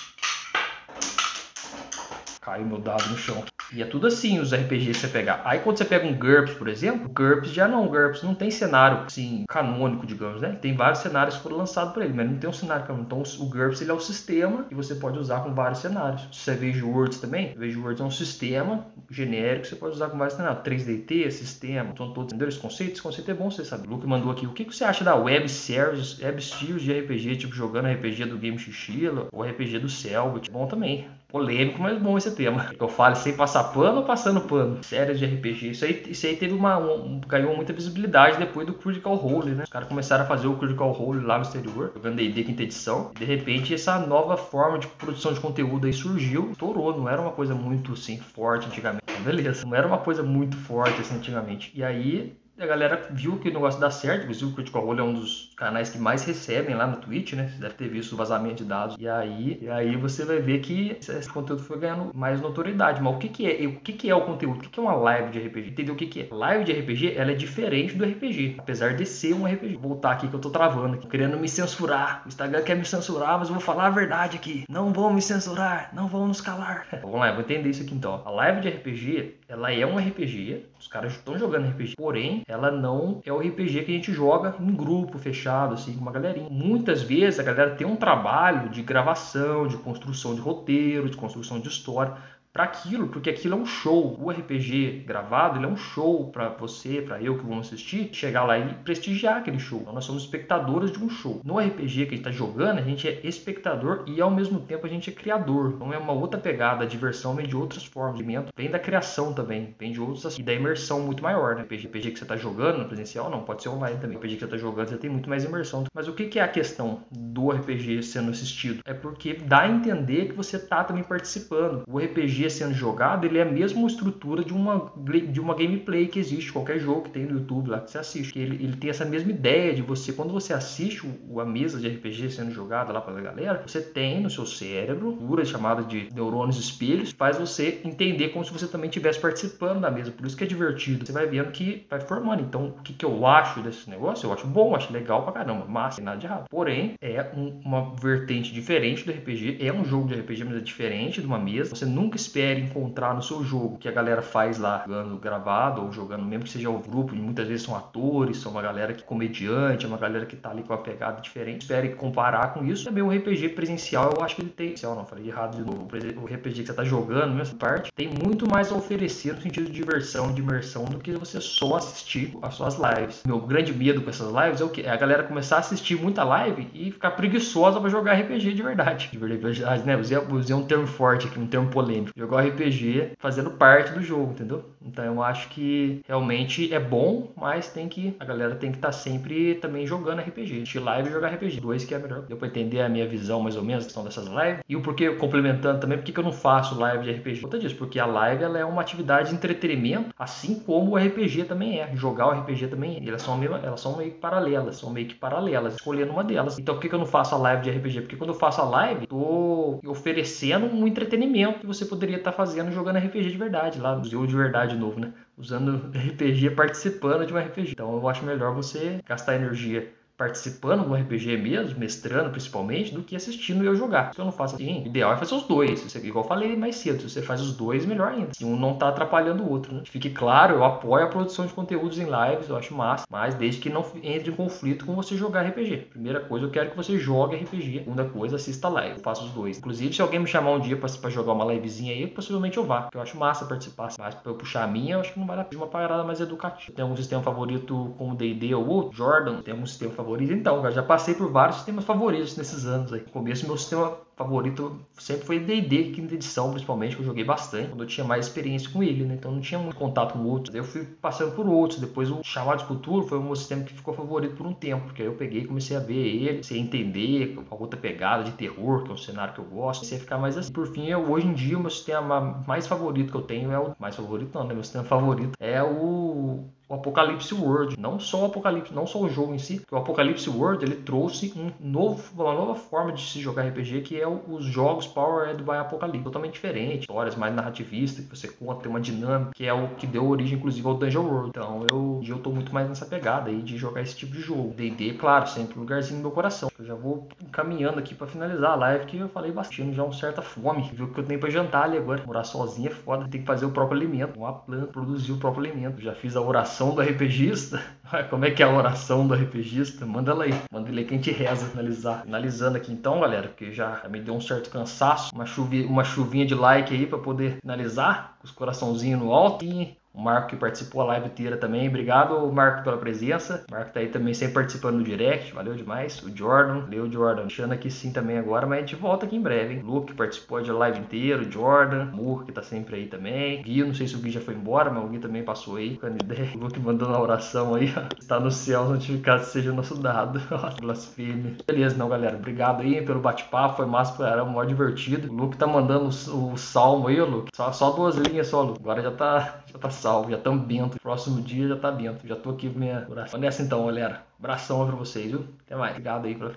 [2.51, 3.45] Caiu meu dado no chão.
[3.73, 5.41] E é tudo assim os RPGs que você pegar.
[5.45, 9.05] Aí quando você pega um GURPS, por exemplo, GURPS já não, GURPS não tem cenário
[9.07, 10.59] assim canônico, digamos, né?
[10.61, 13.07] Tem vários cenários que foram lançados para ele, mas não tem um cenário canônico.
[13.07, 16.27] Então o GURPS ele é o sistema que você pode usar com vários cenários.
[16.33, 20.19] Você veja Words também, Veja Words é um sistema genérico que você pode usar com
[20.19, 20.65] vários cenários.
[20.65, 22.95] 3DT, sistema, são todos entenderam esse conceito?
[22.95, 23.87] Esse conceito é bom você saber.
[23.87, 27.37] O Luke mandou aqui, o que você acha da web series, web series de RPG,
[27.37, 30.51] tipo jogando RPG do Game Xixila ou RPG do Selbit?
[30.51, 32.71] Bom também polêmico, mas bom esse tema.
[32.79, 34.83] Eu falo sem passar pano ou passando pano?
[34.83, 35.71] Séries de RPG.
[35.71, 36.79] Isso aí, isso aí teve uma.
[36.79, 39.65] Um, ganhou muita visibilidade depois do Critical Role, né?
[39.65, 43.13] Os caras começaram a fazer o Critical Role lá no exterior, jogando D&D quinta edição.
[43.17, 46.97] De repente essa nova forma de produção de conteúdo aí surgiu, estourou.
[46.97, 49.05] Não era uma coisa muito assim forte antigamente.
[49.25, 51.71] Beleza, não era uma coisa muito forte assim antigamente.
[51.75, 55.03] E aí a galera viu que o negócio dá certo, inclusive o Critical Role é
[55.03, 57.49] um dos canais que mais recebem lá no Twitch, né?
[57.53, 58.97] Você deve ter visto o vazamento de dados.
[58.99, 63.03] E aí, e aí você vai ver que esse conteúdo foi ganhando mais notoriedade.
[63.03, 63.67] Mas o que, que é?
[63.67, 64.57] O que, que é o conteúdo?
[64.57, 65.69] O que, que é uma live de RPG?
[65.69, 66.29] Entendeu o que, que é?
[66.31, 69.77] Live de RPG, ela é diferente do RPG, apesar de ser um RPG.
[69.77, 72.23] Vou voltar aqui que eu tô travando aqui, querendo me censurar.
[72.25, 74.65] O Instagram quer me censurar, mas eu vou falar a verdade aqui.
[74.67, 76.87] Não vão me censurar, não vão nos calar.
[77.03, 78.23] Vamos lá, vou entender isso aqui então.
[78.25, 82.71] A live de RPG, ela é um RPG, os caras estão jogando RPG, porém, ela
[82.71, 86.49] não é o RPG que a gente joga em grupo, fechado, assim, com uma galerinha.
[86.51, 91.61] Muitas vezes a galera tem um trabalho de gravação, de construção de roteiro, de construção
[91.61, 92.15] de história,
[92.53, 94.19] para aquilo, porque aquilo é um show.
[94.21, 98.45] O RPG gravado, ele é um show para você, para eu que vamos assistir, chegar
[98.45, 99.81] lá e prestigiar aquele show.
[99.81, 101.41] Então, nós somos espectadores de um show.
[101.45, 104.87] No RPG que a gente tá jogando, a gente é espectador e ao mesmo tempo
[104.87, 105.73] a gente é criador.
[105.75, 108.21] Então é uma outra pegada, a diversão vem de outras formas,
[108.57, 111.63] vem da criação também, vem de outros e da imersão muito maior, né?
[111.63, 114.17] RPG, RPG que você tá jogando presencial, não, pode ser online também.
[114.17, 115.85] RPG que você tá jogando, você tem muito mais imersão.
[115.95, 118.81] Mas o que que é a questão do RPG sendo assistido?
[118.85, 121.83] É porque dá a entender que você tá também participando.
[121.89, 124.93] O RPG RPG sendo jogado, ele é a mesma estrutura de uma,
[125.31, 128.39] de uma gameplay que existe, qualquer jogo que tem no YouTube lá que você assiste.
[128.39, 131.89] Ele, ele tem essa mesma ideia de você, quando você assiste o, a mesa de
[131.89, 136.59] RPG sendo jogada lá pela galera, você tem no seu cérebro, cura chamada de neurônios
[136.59, 140.11] espelhos, faz você entender como se você também estivesse participando da mesa.
[140.11, 141.07] Por isso que é divertido.
[141.07, 142.43] Você vai vendo que vai formando.
[142.43, 144.27] Então, o que, que eu acho desse negócio?
[144.27, 146.45] Eu acho bom, acho legal pra caramba, mas tem nada de errado.
[146.49, 149.59] Porém, é um, uma vertente diferente do RPG.
[149.61, 151.75] É um jogo de RPG, mas é diferente de uma mesa.
[151.75, 155.93] Você nunca espere encontrar no seu jogo que a galera faz lá, jogando gravado ou
[155.93, 159.07] jogando, mesmo que seja o grupo, muitas vezes são atores, são uma galera que é
[159.07, 161.63] comediante, é uma galera que tá ali com uma pegada diferente.
[161.63, 162.85] Espere comparar com isso.
[162.85, 164.75] Também o RPG presencial, eu acho que ele tem.
[164.83, 165.89] Não, falei errado de novo.
[166.23, 169.67] O RPG que você tá jogando, nessa parte, tem muito mais a oferecer no sentido
[169.67, 173.23] de diversão, de imersão, do que você só assistir as suas lives.
[173.27, 174.83] Meu grande medo com essas lives é o que?
[174.83, 178.63] É a galera começar a assistir muita live e ficar preguiçosa para jogar RPG de
[178.63, 179.09] verdade.
[179.13, 179.97] De verdade, né?
[179.97, 182.13] Usei, usei um termo forte aqui, um termo polêmico.
[182.21, 184.63] Jogar RPG fazendo parte do jogo, entendeu?
[184.85, 188.89] Então eu acho que realmente é bom, mas tem que a galera tem que estar
[188.89, 190.57] tá sempre também jogando RPG.
[190.57, 191.61] Assistir live e jogar RPG.
[191.61, 192.23] Dois que é melhor.
[192.23, 194.61] Deu para entender a minha visão mais ou menos, a questão dessas lives.
[194.69, 197.41] E o porquê, complementando também, por que eu não faço live de RPG?
[197.41, 201.45] Conta disso, porque a live ela é uma atividade de entretenimento, assim como o RPG
[201.45, 201.95] também é.
[201.95, 203.09] Jogar o RPG também é.
[203.09, 206.59] Elas são, mesmo, elas são meio que paralelas, são meio que paralelas, escolhendo uma delas.
[206.59, 208.01] Então por que eu não faço a live de RPG?
[208.03, 212.37] Porque quando eu faço a live, tô oferecendo um entretenimento que você poderia estar tá
[212.37, 215.13] fazendo jogando RPG de verdade, lá no de verdade novo, né?
[215.37, 217.73] Usando RPG, participando de um RPG.
[217.73, 223.17] Então eu acho melhor você gastar energia participando do RPG mesmo, mestrando principalmente, do que
[223.17, 224.13] assistindo eu jogar.
[224.13, 225.81] Se eu não faço assim, o ideal é fazer os dois.
[225.81, 228.35] Você, igual eu falei mais cedo, se você faz os dois, melhor ainda.
[228.35, 229.81] Se um não tá atrapalhando o outro, né?
[229.87, 233.63] Fique claro, eu apoio a produção de conteúdos em lives, eu acho massa, mas desde
[233.63, 235.89] que não entre em conflito com você jogar RPG.
[235.89, 237.79] Primeira coisa, eu quero que você jogue RPG.
[237.79, 238.97] Segunda coisa, assista live.
[238.99, 239.57] Eu faço os dois.
[239.57, 242.83] Inclusive, se alguém me chamar um dia para jogar uma livezinha aí, possivelmente eu vá.
[242.83, 243.89] Porque eu acho massa participar.
[243.99, 246.05] Mas pra eu puxar a minha, eu acho que não vale a pena uma parada
[246.05, 246.73] mais educativa.
[246.75, 248.97] Tem algum sistema favorito como D&D ou outro?
[248.97, 250.10] Jordan, tem algum sistema favorito?
[250.19, 253.01] Então, já passei por vários sistemas favoritos nesses anos aí.
[253.01, 257.69] No começo, meu sistema favorito sempre foi D&D, quinta edição, principalmente, que eu joguei bastante,
[257.69, 259.15] quando eu tinha mais experiência com ele, né?
[259.15, 260.55] Então não tinha muito contato com outros.
[260.55, 261.81] Eu fui passando por outros.
[261.81, 264.85] Depois o Chamado de Futuro foi o meu sistema que ficou favorito por um tempo,
[264.85, 268.33] porque aí eu peguei e comecei a ver ele, a entender com outra pegada de
[268.33, 270.53] terror, que é um cenário que eu gosto, comecei a ficar mais assim.
[270.53, 273.59] Por fim, eu, hoje em dia, o meu sistema mais favorito que eu tenho é
[273.59, 273.75] o...
[273.79, 274.53] Mais favorito não, né?
[274.53, 279.09] Meu sistema favorito é o o Apocalipse World, não só o Apocalipse, não só o
[279.09, 283.21] jogo em si, o Apocalipse World ele trouxe um novo, uma nova forma de se
[283.21, 288.17] jogar RPG que é os jogos Powered by Apocalipse, totalmente diferente, histórias mais narrativistas que
[288.17, 291.29] você conta, tem uma dinâmica que é o que deu origem inclusive ao Dungeon World.
[291.31, 294.55] Então eu, eu tô muito mais nessa pegada aí de jogar esse tipo de jogo.
[294.55, 296.51] D&D, claro, sempre um lugarzinho no meu coração.
[296.59, 299.93] Eu já vou caminhando aqui para finalizar a live que eu falei bastante, já uma
[299.93, 302.03] certa fome, viu que eu tenho para jantar ali agora.
[302.07, 305.45] Morar sozinho é foda, tem que fazer o próprio alimento, uma planta, produzir o próprio
[305.45, 305.81] alimento.
[305.81, 307.63] Já fiz a oração oração do RPGista.
[308.09, 309.85] Como é que é a oração do RPGista?
[309.85, 310.35] Manda ela aí.
[310.51, 312.03] Manda ele aí que a gente reza finalizar.
[312.03, 315.15] Finalizando aqui então, galera, porque já me deu um certo cansaço.
[315.15, 318.17] Uma, chuvi, uma chuvinha de like aí para poder finalizar.
[318.19, 319.45] Com os coraçãozinhos no alto.
[319.45, 321.69] E o Marco que participou a live inteira também.
[321.69, 323.45] Obrigado, Marco, pela presença.
[323.51, 325.35] O Marco tá aí também sempre participando no direct.
[325.35, 326.01] Valeu demais.
[326.03, 326.61] O Jordan.
[326.61, 327.23] Valeu, Jordan.
[327.23, 329.63] Deixando aqui sim também agora, mas a gente volta aqui em breve, hein?
[329.65, 331.23] Luke que participou da live inteira.
[331.23, 331.87] O Jordan.
[331.87, 333.43] Moore que tá sempre aí também.
[333.43, 335.79] Gui, não sei se o Gui já foi embora, mas o Gui também passou aí.
[335.83, 336.31] Ideia.
[336.35, 337.75] O Luke mandando a oração aí.
[337.99, 340.21] Está no céu, notificado seja o nosso dado.
[340.61, 341.37] Blasfêmia.
[341.47, 342.17] Beleza, não, galera.
[342.17, 343.57] Obrigado aí pelo bate-papo.
[343.57, 345.13] Foi massa, era maior divertido.
[345.13, 347.31] O Luke tá mandando o, o salmo aí, Luke.
[347.35, 348.61] Só, só duas linhas só, Luke.
[348.61, 350.79] Agora já tá, já tá salvo, já estamos bento.
[350.81, 352.07] Próximo dia já tá bento.
[352.07, 353.19] Já tô aqui com minha oração.
[353.19, 354.05] Nessa então, galera.
[354.19, 355.25] Abração pra vocês, viu?
[355.47, 355.73] Até mais.
[355.73, 356.15] Obrigado aí.
[356.15, 356.33] Pra...